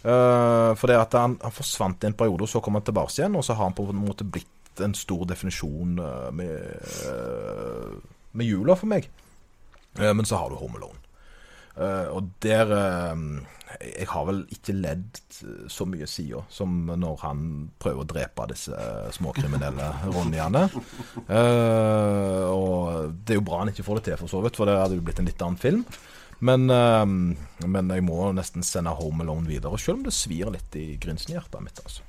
[0.01, 3.13] Uh, for det at han, han forsvant i en periode, og så kom han tilbake
[3.19, 6.55] igjen, og så har han på en måte blitt en stor definisjon uh, med,
[7.05, 7.99] uh,
[8.31, 9.11] med jula for meg.
[9.99, 11.00] Eh, men så har du Home Alone.
[11.77, 13.21] Eh, og der eh,
[13.79, 15.19] Jeg har vel ikke ledd
[15.71, 17.43] så mye sida som når han
[17.79, 18.75] prøver å drepe disse
[19.15, 20.65] småkriminelle ronniene.
[21.25, 24.67] Eh, og det er jo bra han ikke får det til, for så vidt, for
[24.67, 25.85] det hadde jo blitt en litt annen film.
[26.41, 30.95] Men, men jeg må nesten sende Home Alone videre, selv om det svir litt i
[30.97, 31.77] Grinsen-hjertet mitt.
[31.85, 32.01] altså.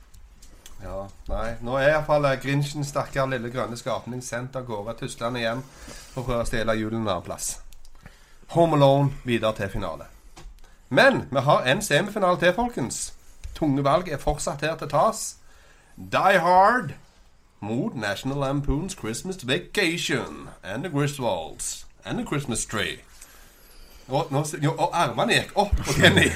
[0.82, 1.48] Ja, nei.
[1.62, 6.26] Nå er iallfall Grinchen, stakkar lille grønne skapning, sendt av gårde tuslende igjen for å
[6.30, 7.58] prøve å stjele julen en annen plass.
[8.52, 10.04] Home Alone videre til finale.
[10.88, 13.14] Men vi har en semifinale til, folkens.
[13.54, 15.36] Tunge valg er fortsatt her til tas.
[15.96, 16.92] Die Hard
[17.60, 22.98] mot National Lampoons Christmas Vacation and the Griswolds and the Christmas Tree.
[24.08, 26.28] Og, nå, jo, og armene gikk opp på Kenny.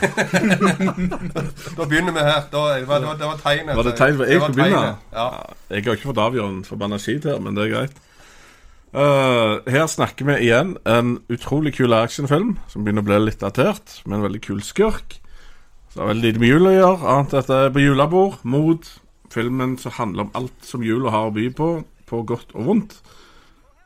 [1.77, 2.43] da begynner vi her.
[2.53, 3.77] Da, det, var, det, var, det var tegnet.
[3.77, 4.97] Var det tegn jeg skulle begynne?
[5.13, 5.29] Ja.
[5.69, 8.05] Jeg har ikke fått avgjørende en forbanna skit her, men det er greit.
[8.97, 13.99] Eh, her snakker vi igjen en utrolig kul actionfilm som begynner å bli litt datert,
[14.07, 15.19] med en veldig kul skurk.
[15.91, 17.83] Så det har veldig lite med jul å gjøre, annet enn at det er på
[17.83, 18.89] julebord, mot
[19.35, 21.69] filmen som handler om alt som jula har å by på,
[22.09, 22.97] på godt og vondt.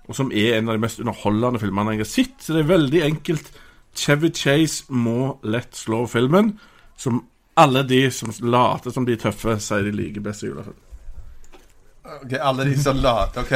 [0.06, 2.36] Og som er en av de mest underholdende filmene jeg har sett.
[2.42, 3.50] Så det er veldig enkelt.
[3.98, 6.52] Chevy Chase må lett slå filmen,
[6.98, 7.24] som
[7.58, 10.78] alle de som later som de er tøffe, sier de liker best i julefilm.
[12.00, 13.54] Ok, Alle de som la Ok.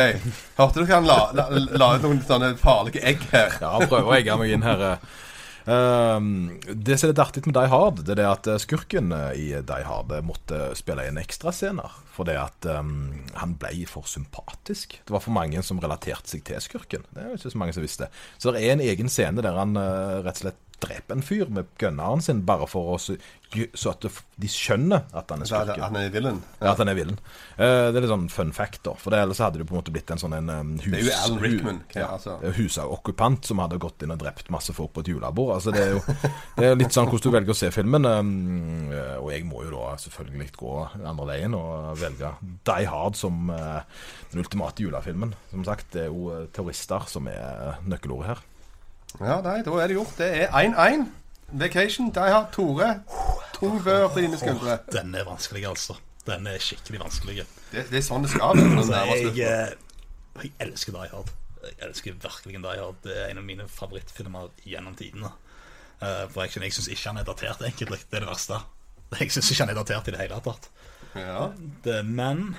[0.59, 1.49] Hørte ikke han la,
[1.97, 3.57] ut noen sånne farlige egg her?
[3.61, 4.85] Ja, han prøver å egge meg inn her.
[5.65, 9.15] Ehm, det som er litt artig med Die Hard, det er det at eh, skurken
[9.17, 11.95] eh, i Die Hard måtte spille inn ekstrascener.
[12.15, 14.99] Fordi at ehm, han ble for sympatisk.
[15.01, 17.09] Det var for mange som relaterte seg til skurken.
[17.15, 18.11] Det er ikke så mange som visste.
[18.37, 21.51] Så det er en egen scene der han uh, rett og slett dreper en fyr
[21.53, 24.07] med gunneren sin, bare for å så, at
[24.41, 25.79] de skjønner at han er skurken.
[25.79, 25.83] At.
[25.87, 26.41] Han er villen?
[26.59, 27.19] Ja, at han er villen.
[27.55, 28.97] Uh, det er litt sånn fun fact, da.
[28.99, 30.89] For det, ellers hadde det på en måte blitt en sånn en um, hus...
[30.91, 32.37] Det er jo Alan Rickman, Ja, altså.
[32.57, 35.55] husokkupant som hadde gått inn og drept masse folk på et julebord.
[35.59, 36.03] Altså, det er jo
[36.59, 38.09] det er litt sånn hvordan du velger å se filmen.
[38.11, 42.35] Um, eh, og jeg må jo da selvfølgelig gå andre veien og velge
[42.67, 43.85] Die Hard som uh,
[44.33, 45.35] den ultimate julefilmen.
[45.53, 48.45] Som sagt, det er jo eh, terrorister som er nøkkelordet her.
[49.21, 50.17] Ja, nei, da er det gjort.
[50.19, 51.05] Det er 1-1.
[51.61, 52.11] Vacation.
[52.11, 52.89] de har Tore
[53.55, 54.79] tung bør på dine skuldre.
[54.93, 55.95] Den er vanskelig, altså.
[56.27, 57.45] Den er skikkelig vanskelig.
[57.71, 58.79] Det, det er sånn det skal være.
[58.81, 61.31] Altså, jeg, eh, jeg elsker Die Hard.
[61.65, 62.99] Jeg elsker virkelig Die Hard.
[63.05, 65.31] Det er en av mine favorittfilmer gjennom tidene.
[66.03, 68.01] Eh, for action, jeg syns ikke han er datert, egentlig.
[68.11, 68.59] Det er det verste.
[69.21, 70.71] Jeg syns ikke han er datert i det hele tatt.
[71.15, 71.51] Ja.
[71.85, 72.57] Det, men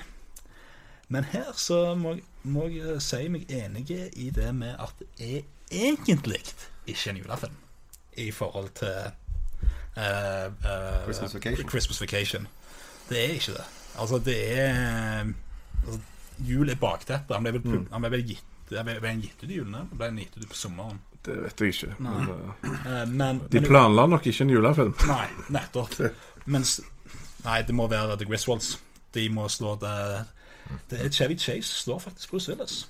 [1.08, 5.42] Men her så må, jeg- må jeg si meg enig i det med at er
[5.70, 6.42] egentlig
[6.86, 7.56] ikke en julefilm
[8.16, 8.96] i forhold til
[9.96, 11.68] uh, uh, Christmas Vacation.
[11.68, 12.46] Christmas Vacation.
[13.08, 13.64] Det er ikke det.
[13.98, 15.24] Altså, det er
[15.86, 16.00] altså,
[16.38, 17.36] Jul er bakteppet.
[17.36, 17.88] Han ble vel, mm.
[17.92, 19.84] han ble vel gitt ble ble han gitt ut i julene?
[19.92, 20.98] Ble han gitt ut på sommeren?
[21.26, 21.94] Det vet jeg ikke.
[22.02, 24.94] Men, eh, Eh, men, de planla nok ikke en julefilm.
[25.14, 25.94] Nei, nettopp.
[26.46, 26.80] Mens
[27.44, 28.80] Nei, det må være The Griswolds.
[29.14, 30.24] De må slå det,
[30.90, 32.88] det Chevy Chase slår faktisk Bruce Willis.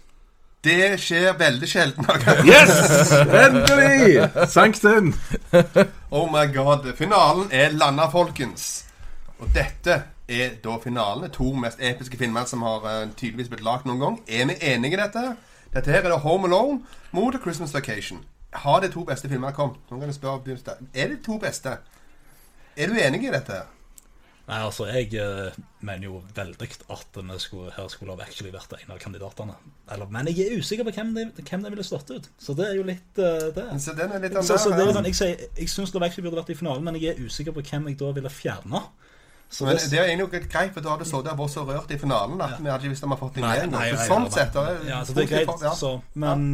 [0.65, 2.07] Det skjer veldig sjelden.
[2.51, 3.13] Yes!
[3.13, 4.31] Endelig!
[4.49, 5.15] Sank den.
[6.11, 6.93] Oh my god.
[6.97, 8.85] Finalen er landa, folkens.
[9.39, 11.31] Og dette er da finalen.
[11.31, 14.19] To mest episke filmer som har uh, tydeligvis blitt lagd noen gang.
[14.29, 15.37] Er vi enige i dette?
[15.75, 16.81] Dette her er da Home Alone
[17.13, 18.25] mot A Christmas Vacation.
[18.57, 19.79] Har de to beste filmene kommet?
[19.91, 20.57] Nå kan jeg spørre.
[20.95, 21.77] Er de to beste?
[22.77, 23.63] Er du enig i dette?
[24.47, 28.93] Nei, altså, jeg eh, mener jo veldig at skulle, her skulle Love Actually vært en
[28.95, 29.57] av kandidatene.
[29.91, 32.29] Eller, men jeg er usikker på hvem de, hvem de ville stått ut.
[32.39, 33.67] Så det er jo litt uh, det.
[33.83, 36.07] Så den er litt den Så, så det er der, sånn, jeg jeg syns Love
[36.07, 38.85] Actually burde vært i finalen, men jeg er usikker på hvem jeg da ville fjerna.
[39.51, 41.99] Så Men det er egentlig greit, for da hadde så det vært så rørt i
[41.99, 44.65] finalen at vi hadde ikke visst om vi hadde fått nei, nei, Sånn sett da
[44.73, 45.75] er ja, så det er greit, ja.
[45.79, 46.49] så, men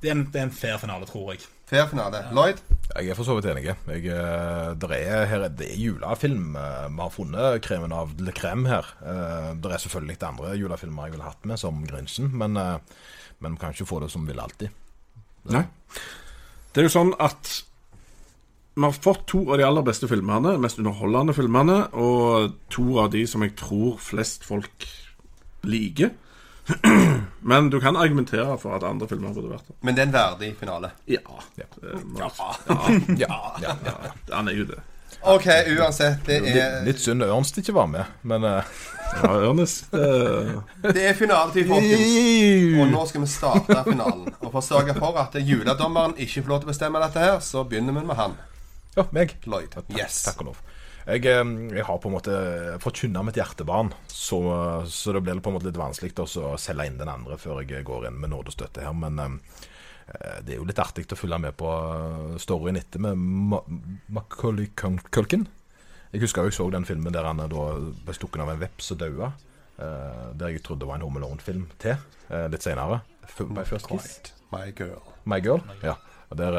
[0.00, 1.44] det er, en, det er en fair finale, tror jeg.
[1.66, 2.20] Fair finale.
[2.34, 2.60] Lloyd?
[2.94, 3.64] Jeg er for så vidt enig.
[3.66, 6.54] Jeg, eh, er, her, det er julefilm.
[6.56, 8.86] Eh, Vi har funnet kremen av le crème her.
[9.02, 13.52] Eh, Det er selvfølgelig litt andre julefilmer jeg ville hatt med, som Grinchen, men, men
[13.52, 14.70] vi kan ikke få det som vi vil alltid.
[15.50, 15.64] Nei.
[16.72, 17.62] Det er jo sånn at
[18.76, 23.10] vi har fått to av de aller beste filmene, mest underholdende filmene, og to av
[23.10, 24.86] de som jeg tror flest folk
[25.64, 26.12] liker.
[27.50, 29.76] Men du kan argumentere for at andre filmer burde vært der.
[29.86, 30.90] Men det er en verdig finale.
[31.06, 31.20] Ja.
[31.60, 31.68] Ja.
[32.02, 32.20] må-
[33.20, 34.12] Ja, ja, ja, ja.
[34.34, 34.80] Han er jo det.
[35.26, 35.46] OK,
[35.78, 36.20] uansett.
[36.26, 38.66] Det er, litt synd Ørnst ikke var med, men eh,
[39.22, 40.50] Ja, Ernest eh,
[40.82, 42.76] det er finaletid, folkens.
[42.82, 44.26] Og nå skal vi starte finalen.
[44.42, 47.38] Og for å sørge for at juledommeren ikke får lov til å bestemme dette her,
[47.46, 48.34] så begynner vi med han.
[48.98, 49.36] Ja, meg.
[49.46, 49.70] Lloyd.
[49.74, 50.22] Takk, Yes.
[50.26, 50.60] takk og lov.
[51.06, 52.36] Jeg, jeg har på en måte
[52.82, 54.40] forkynna mitt hjertebarn, så,
[54.90, 57.84] så det blir på en måte litt vanskelig å selge inn den andre før jeg
[57.86, 58.96] går inn med nådestøtte her.
[58.98, 59.36] Men eh,
[60.42, 63.62] det er jo litt artig å følge med på eh, storyen etter med Ma
[64.18, 65.46] Macaulay Culkin.
[66.10, 67.68] Jeg husker jeg så den filmen der han eh, da
[68.02, 69.30] ble stukket av en veps og daua.
[69.78, 72.02] eh, der jeg trodde det var en Home Alone-film til,
[72.32, 73.02] eh, litt seinere.
[73.46, 74.18] My First Kiss.
[74.50, 75.02] My girl.
[75.26, 75.62] My Girl.
[75.86, 75.94] Ja.
[76.30, 76.58] Og der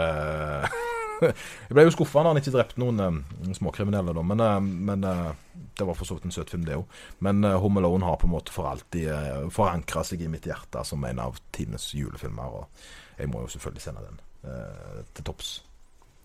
[1.21, 4.23] Jeg ble jo skuffa når han ikke drepte noen eh, småkriminelle, da.
[4.25, 4.57] Men, eh,
[4.89, 5.29] men eh,
[5.77, 6.97] det var for så vidt en søt film, det òg.
[7.25, 10.81] Men Home Alone har på en måte for alltid uh, forankra seg i mitt hjerte
[10.85, 12.61] som en av tidenes julefilmer.
[12.61, 15.51] Og jeg må jo selvfølgelig sende den eh, til topps.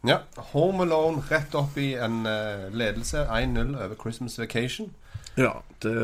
[0.09, 0.23] Ja.
[0.55, 2.23] Home Alone rett opp i en
[2.73, 3.27] ledelse.
[3.29, 4.89] 1-0 over Christmas Vacation.
[5.37, 5.97] Ja, det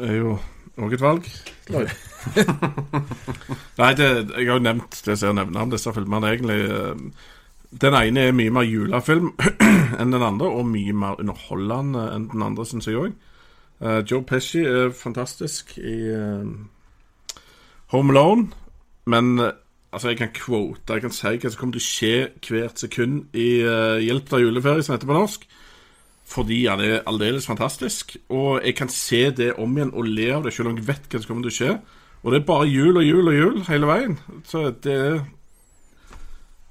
[0.00, 0.36] er jo
[0.80, 1.26] òg et valg.
[3.80, 6.60] Nei, det, jeg har jo nevnt det som jeg nevner om disse filmene, egentlig.
[7.72, 9.32] Eh, Den ene er mye mer julefilm
[10.00, 13.12] enn den andre, og mye mer underholdende enn den andre, syns jeg òg.
[13.82, 16.46] Joe Pesci er fantastisk i uh,
[17.90, 18.52] Home Alone,
[19.10, 19.48] men uh,
[19.92, 22.14] altså, jeg kan quote, jeg kan si hva som kommer til å skje
[22.46, 25.48] hvert sekund i uh, Hjelp deg juleferie, som heter på norsk.
[26.32, 28.16] Fordi han er aldeles fantastisk.
[28.32, 31.08] Og jeg kan se det om igjen og le av det, selv om jeg vet
[31.10, 31.74] hva som kommer til å skje.
[32.22, 34.18] Og det er bare jul og jul og jul hele veien.
[34.48, 35.22] Så det er,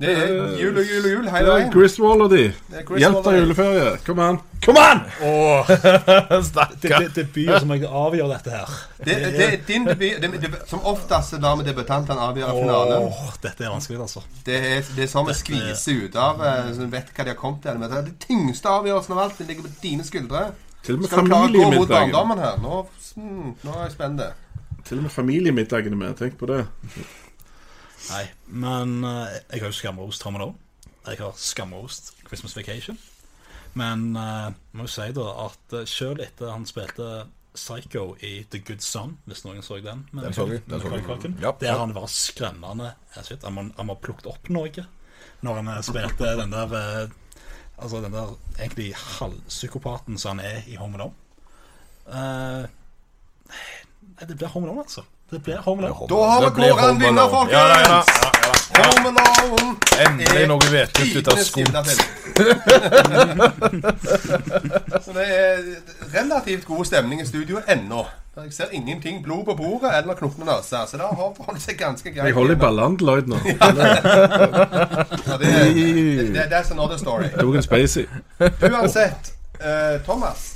[0.01, 1.67] Det er jul og jul og jul hele veien.
[1.73, 2.45] Griswold og de.
[2.73, 3.41] Hjelp deg de.
[3.43, 3.89] juleferie.
[4.05, 4.39] Kom an.
[4.65, 5.03] Kom an!
[5.21, 7.05] Det, Stakkar.
[7.15, 8.73] det, det som jeg avgjør dette her.
[8.97, 10.17] Det, det er din debut.
[10.21, 13.07] Det, det, som oftest lar vi debutantene avgjøre finalen.
[13.11, 14.25] Åh, dette er vanskelig, altså.
[14.45, 17.33] Det er, det er sånn vi skviser ut av eh, så vi vet hva de
[17.35, 17.77] har kommet til.
[17.81, 19.39] Men det er tyngste avgjørelsen av alt.
[19.41, 20.45] Det ligger på dine skuldre.
[20.81, 22.13] Til og med Skal du klare å gå mot familiemiddagen.
[22.13, 22.61] barndommen her?
[22.61, 22.85] Nå,
[23.21, 24.23] mm, nå er jeg spent.
[24.87, 26.17] Til og med familiemiddagene med.
[26.17, 26.63] Tenk på det.
[28.09, 30.55] Nei, men eh, jeg har jo skamrost Alone.
[31.05, 32.97] Jeg har skamrost Christmas Vacation.
[33.77, 38.59] Men eh, må jo si da at uh, sjøl etter han spilte Psycho i The
[38.63, 40.89] Good Son, hvis noen så den med Den så vi, den så vi.
[40.89, 44.29] Macaulay Culkin, Ja, Der han var skremmende jeg vet, Han må, han må ha plukket
[44.31, 44.85] opp noe
[45.41, 47.17] når han eh, spilte den der eh,
[47.81, 51.15] Altså den der egentlig halvpsykopaten som han er i Home Alone.
[52.05, 52.67] Eh,
[53.49, 55.01] nei, det blir Home Alone, altså.
[55.31, 56.07] Det blir Home Alone.
[56.09, 57.53] Da har vi kåret en vinner, folkens!
[57.53, 58.03] Ja, ja, ja, ja,
[58.77, 58.83] ja.
[58.83, 59.75] Home Alone
[60.05, 61.71] Endelig noe vettugt ut av skoen.
[65.05, 65.57] Så det er
[66.15, 68.05] relativt god stemning i studio ennå.
[68.43, 72.11] Jeg ser ingenting blod på bordet eller knokne nese, så det har forholdt seg ganske
[72.11, 72.25] greit.
[72.25, 73.35] Jeg holder i ballant, Lloyd nå.
[73.43, 73.53] Det,
[76.35, 77.25] det, that's another story.
[77.39, 78.05] Tok en Spacey.
[78.39, 80.53] Uansett, eh, Thomas.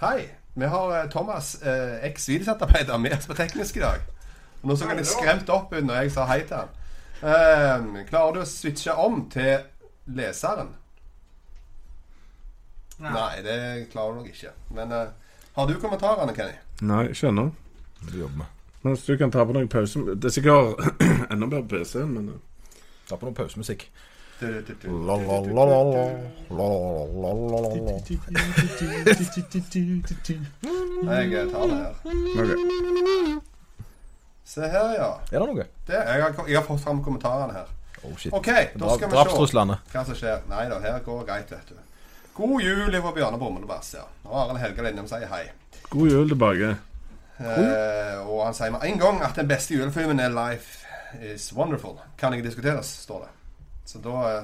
[0.00, 0.41] Hei.
[0.54, 4.04] Vi har eh, Thomas, eh, eks-videosettarbeider, med oss på teknisk i dag.
[4.62, 6.78] Og Nå så han litt skremt opp når jeg sa hei til han.
[7.22, 9.64] Eh, klarer du å switche om til
[10.12, 10.74] leseren?
[13.02, 13.56] Nei, det
[13.92, 14.52] klarer du nok ikke.
[14.76, 15.08] Men eh,
[15.56, 16.58] har du kommentarene, Kenny?
[16.86, 17.48] Nei, ikke ennå.
[18.02, 18.50] Det jobber vi.
[18.82, 20.80] Mens du kan ta på noen pause Det er sikkert
[21.30, 23.88] enda bedre på PC-en, men eh, Ta på noe pausemusikk.
[31.32, 31.94] Jeg tar det her.
[34.44, 35.10] Se her, ja.
[35.32, 35.64] Er det noe?
[35.86, 37.70] Det, jeg, har, jeg har fått fram kommentarene her.
[38.02, 38.32] Oh, shit.
[38.34, 39.22] OK, da skal vi se
[39.94, 40.42] hva som skjer.
[40.50, 41.76] Nei da, her går det greit, vet du.
[42.34, 43.94] God jul fra Bjarne Brummelbass.
[43.94, 44.06] Ja.
[44.24, 45.44] Og Arild Helge Lindem sier hei.
[45.92, 46.72] God jul tilbake.
[47.42, 50.86] Eh, og han sier med en gang at den beste julefilmen er 'Life
[51.34, 52.00] Is Wonderful'.
[52.18, 53.30] Kan ikke diskuteres, står det.
[53.92, 54.42] Så da, eh,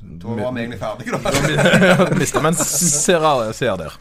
[0.00, 2.14] da var vi egentlig ferdige, da.
[2.20, 2.58] Mista vi en
[3.54, 3.94] seer der.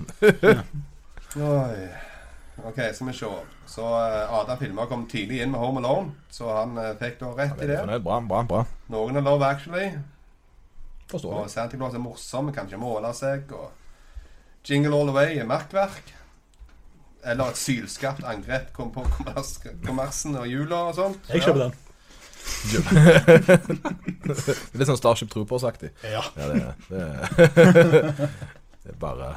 [1.39, 1.87] Oi.
[2.65, 3.29] OK, skal vi se.
[3.65, 7.29] Så eh, Ada Filmer kom tidlig inn med 'Home Alone', så han eh, fikk da
[7.37, 7.77] rett i det.
[7.79, 8.03] Fornøyd.
[8.03, 8.63] Bra, bra, bra.
[8.91, 9.99] Noen er 'Love Actually',
[11.11, 11.49] Forstår og.
[11.49, 13.71] Santa Claus er morsom, kan ikke måle seg, og
[14.67, 16.15] 'Jingle All The Way' er merkverk.
[17.23, 19.05] Eller et sylskarpt angrep kom på
[19.85, 21.29] kommersen og jula og sånt.
[21.29, 21.79] Jeg kjøper den.
[24.77, 25.89] Litt sånn Starship Troopers-aktig.
[26.07, 26.23] Ja.
[26.35, 26.57] Ja, det,
[26.89, 27.03] det,
[28.83, 29.27] det er bare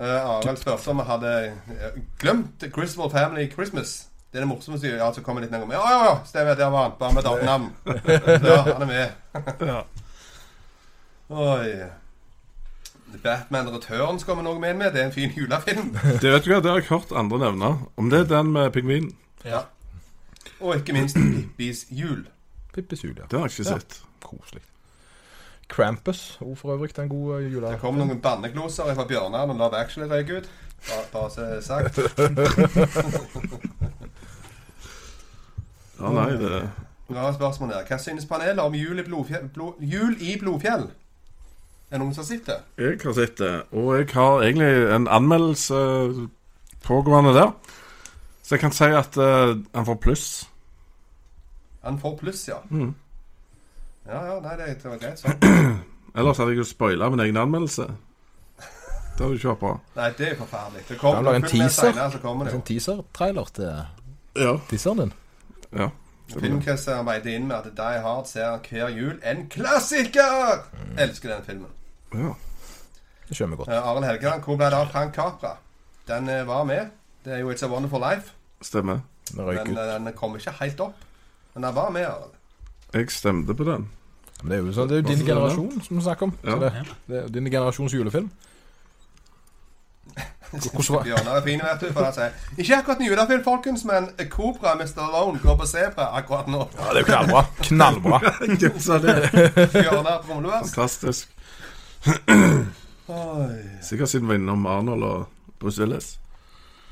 [0.00, 4.06] Uh, Arild spurte om vi hadde eh, glemt Christmas Family Christmas.
[4.32, 5.76] Det er det morsomste ja, så kommer litt nærmere.
[5.76, 6.94] Ja, ja, ja, stemmer, der var han.
[6.96, 7.66] Bare med navn.
[8.46, 9.10] Ja, han er med.
[9.60, 9.82] Ja.
[11.28, 11.84] Oi.
[13.22, 14.92] Batman Returns kommer noe med, med.
[14.94, 15.90] Det er en fin julefilm.
[16.22, 17.70] Det vet du hva, det har jeg hørt andre nevne.
[17.98, 19.10] Om det er den med pingvinen.
[19.44, 19.64] Ja.
[20.60, 22.26] Og ikke minst Pippis jul.
[22.74, 23.24] Pippis jul, ja.
[23.30, 23.78] Det har jeg ikke Ja.
[23.78, 24.00] sett.
[24.24, 24.62] Koselig.
[25.70, 27.70] Krampus, og for øvrig den gode jula...
[27.70, 30.48] Det kom noen bannekloser fra Bjørnar når Love Actually røyk ut.
[30.88, 31.98] Bare, bare så sagt.
[36.00, 36.62] Ja, nei, det
[37.10, 37.84] Bra spørsmål her.
[37.88, 39.48] Hva synes panelet om jul i Blodfjell?
[39.54, 40.84] Blod, jul i Blodfjell?
[41.90, 42.60] Er det noen som sitter?
[42.78, 45.80] Jeg har sett det, og jeg har egentlig en anmeldelse
[46.86, 47.50] pågående der.
[48.50, 50.24] Så jeg kan si at uh, han får pluss.
[51.86, 52.56] Han får pluss, ja.
[52.70, 52.94] Mm.
[54.06, 55.36] Ja, ja, nei, det var greit sånn.
[56.18, 57.84] Ellers hadde jeg jo spoila min egen anmeldelse.
[58.58, 59.70] Det hadde ikke vært bra.
[60.00, 60.82] Nei, det er forferdelig.
[60.88, 61.92] Det kommer du en teaser?
[61.92, 63.70] senere, så kommer det En teaser-trailer til
[64.40, 64.56] Ja.
[64.72, 65.14] teaseren din.
[65.78, 65.88] ja.
[66.34, 70.66] Filmkrisen arbeider inn med at Die Hard ser hver jul en klassiker!
[70.98, 71.70] Elsker den filmen.
[72.14, 72.34] ja.
[73.28, 73.68] Det skjønner vi godt.
[73.68, 75.54] Uh, Arild Helgeland, hvor ble det av Frank Capra?
[76.10, 76.90] Den uh, var med.
[77.24, 78.39] Det er jo It's a Wonderful Life.
[78.62, 79.00] Stemmer.
[79.30, 79.78] Den røyk Men ut.
[79.78, 80.94] eh, den kom ikke helt opp.
[81.54, 82.36] Men den var med, Arild.
[82.94, 83.88] Jeg stemte på den.
[84.42, 86.32] Men det er jo, sånn, det er jo din generasjon som vi snakker om.
[86.44, 86.50] Ja.
[86.50, 86.70] Så det,
[87.06, 88.30] det er din generasjons julefilm.
[90.50, 91.90] Hvordan var Bjørnar er fin, vet du.
[91.94, 95.04] For han sier Ikke akkurat en julefilm, folkens, men Cobra Mr.
[95.12, 96.64] Lone går på sebra akkurat nå.
[96.78, 97.42] Ja, det er jo knallbra.
[97.68, 98.20] Knallbra.
[98.64, 99.14] Hvem sa det?
[99.76, 100.72] Bjørnar Brumlevers.
[100.74, 101.30] Fantastisk.
[103.10, 103.60] Oi.
[103.82, 105.26] Sikkert siden vi var innom Arnold og
[105.60, 106.16] Bruce Willis.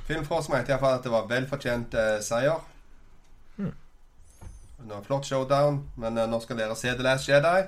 [0.08, 2.60] Filmfrost mente iallfall at det var velfortjent eh, seier.
[3.58, 3.72] Hmm.
[4.78, 7.66] Det var en flott showdown, men eh, nå skal dere se The Last Jedi.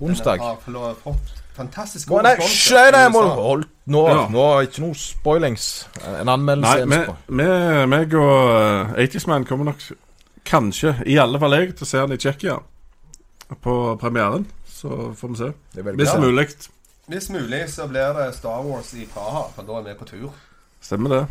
[0.00, 0.38] Onsdag.
[0.40, 3.02] Den har fått- fått fantastisk god nei, respons skjøy i det!
[3.12, 4.28] Må du holde Nå, Ja.
[4.30, 5.64] nå ikke noe spoilings.
[6.20, 6.86] En anmeldelse.
[6.86, 9.82] Nei, vi- meg og uh, 80's Man kommer nok
[10.46, 12.56] kanskje, i alle fall jeg, til å se han i Tsjekkia
[13.60, 14.46] på premieren.
[14.70, 15.50] Så får vi se.
[15.74, 16.46] Det er Hvis mulig.
[17.10, 20.30] Hvis mulig så blir det Star Wars i Praha, for da er vi på tur.
[20.80, 21.26] Stemmer det.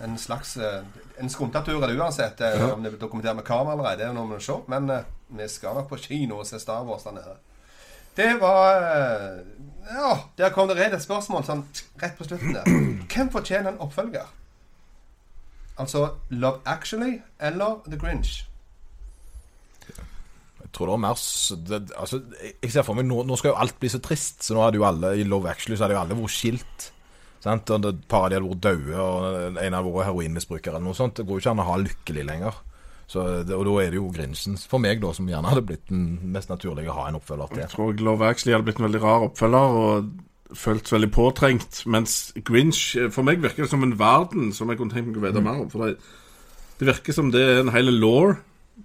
[0.00, 0.82] En slags eh,
[1.18, 2.40] En skumtatur er det uansett.
[2.40, 2.72] eh, Ja.
[2.74, 4.58] Om det er dokumentert med kamera eller ei, det er noe vi må se.
[4.68, 5.02] Men eh,
[5.34, 7.36] vi skal nok på kino og se Star Wars der nede.
[8.16, 8.82] Det var
[9.88, 11.64] Ja, der kom det rett et spørsmål sånn
[12.02, 12.64] rett på slutten der.
[13.14, 14.26] Hvem fortjener en oppfølger?
[15.78, 18.44] Altså Love Actually eller The Grinch?
[20.58, 21.20] Jeg tror det er mer
[21.68, 22.18] det, altså,
[22.62, 24.76] Jeg ser for meg nå, nå skal jo alt bli så trist, så nå hadde
[24.80, 26.88] jo alle i Love Actually Så hadde jo alle vært skilt.
[27.40, 27.70] Sant?
[27.70, 30.80] Og det- Et par av de hadde vært døde, og en hadde vært heroinmisbruker eller
[30.80, 31.14] noe sånt.
[31.14, 32.54] Det går jo ikke an å ha lykkelig lenger.
[33.08, 36.18] Så og da er det jo Grinchen for meg, da, som gjerne hadde blitt den
[36.32, 37.58] mest naturlige å ha en oppfølger til.
[37.58, 40.10] Jeg tror Love Actually hadde blitt en veldig rar oppfølger og
[40.54, 41.86] føltes veldig påtrengt.
[41.86, 45.16] Mens Grinch eh, For meg virker det som en verden som jeg kunne tenkt meg
[45.16, 45.32] å Mm.
[45.32, 45.70] vite mer om.
[45.70, 45.96] For det,
[46.80, 48.36] det virker som det er en hel law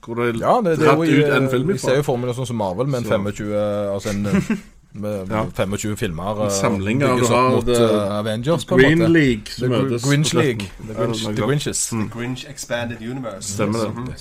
[0.01, 2.17] hvor det er Ja, det, det dratt jo ut en film Vi ser jo for
[2.17, 3.53] meg noe sånn som Marvel, med en 25
[3.93, 4.57] Altså en eh,
[4.93, 5.45] med Ja.
[5.55, 6.49] 25 filmer.
[6.49, 9.11] Samlinger du har mot eh, Avengers, på Green måte.
[9.13, 10.03] League The som Gr- møtes.
[10.09, 10.33] Grinch.
[10.33, 10.69] League.
[10.87, 11.41] The, Grinch, the.
[11.41, 11.93] Grinches.
[12.13, 13.53] Grinch Expanded Universe.
[13.53, 13.89] Stemmer det.
[13.95, 14.13] Mm.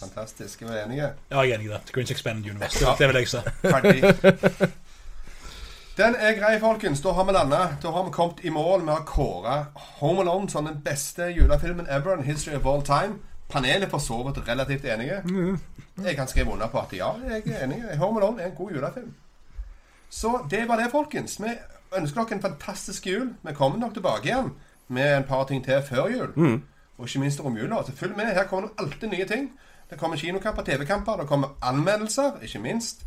[0.00, 0.62] Fantastisk.
[0.62, 1.08] Er vi enige?
[1.30, 1.80] Ja, jeg er enig i det.
[1.86, 2.84] The Grinch Expanded Universe.
[2.84, 3.36] Det, det vil jeg si.
[3.62, 4.70] Ferdig.
[5.96, 7.00] Den er grei, folkens.
[7.04, 7.58] Da har vi landa.
[7.82, 9.56] Da har vi kommet i mål med å kåre
[10.00, 13.18] Home Alone som den beste julefilmen ever in history of all time.
[13.50, 15.18] Panelet er for så vidt relativt enige.
[16.04, 17.82] Jeg kan skrive under på at ja, jeg er enig.
[17.98, 19.10] Home Alone er en god julefilm.
[20.10, 21.40] Så det var det, folkens.
[21.40, 21.52] Vi
[21.96, 23.34] ønsker dere en fantastisk jul.
[23.42, 24.52] Vi kommer nok tilbake igjen
[24.88, 26.32] med en par ting til før jul.
[26.98, 27.82] Og ikke minst romjula.
[27.86, 28.34] Så følg med.
[28.34, 29.50] Her kommer det alltid nye ting.
[29.90, 33.00] Det kommer kinokamper, TV-kamper, det kommer anmeldelser, ikke minst.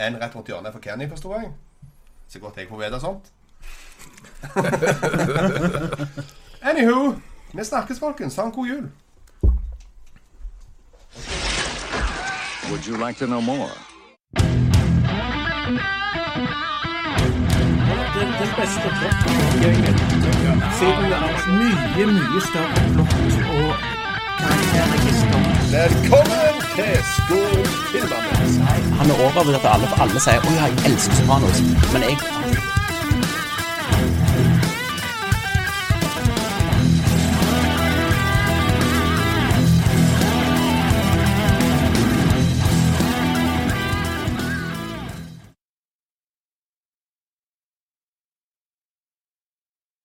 [0.00, 1.50] En rett rundt hjørnet for Kenny, forstår jeg.
[2.28, 3.24] Så godt jeg får vite sånt.
[6.70, 7.14] Anywho,
[7.54, 8.36] vi snakkes, folkens.
[8.36, 8.90] Ha en god jul.
[12.70, 13.70] Would you like to know more?
[18.38, 19.32] Den, beste plotten
[20.78, 23.14] Siden det er mye, mye større flott
[23.56, 23.72] og
[24.40, 25.40] karakterregister.
[25.76, 28.60] Velkommen til Skog filmanmeldelse.
[29.00, 31.62] Han er overvurdert av alle, for alle sier 'Å ja, jeg elsker Sopranos'.
[31.92, 32.77] Men jeg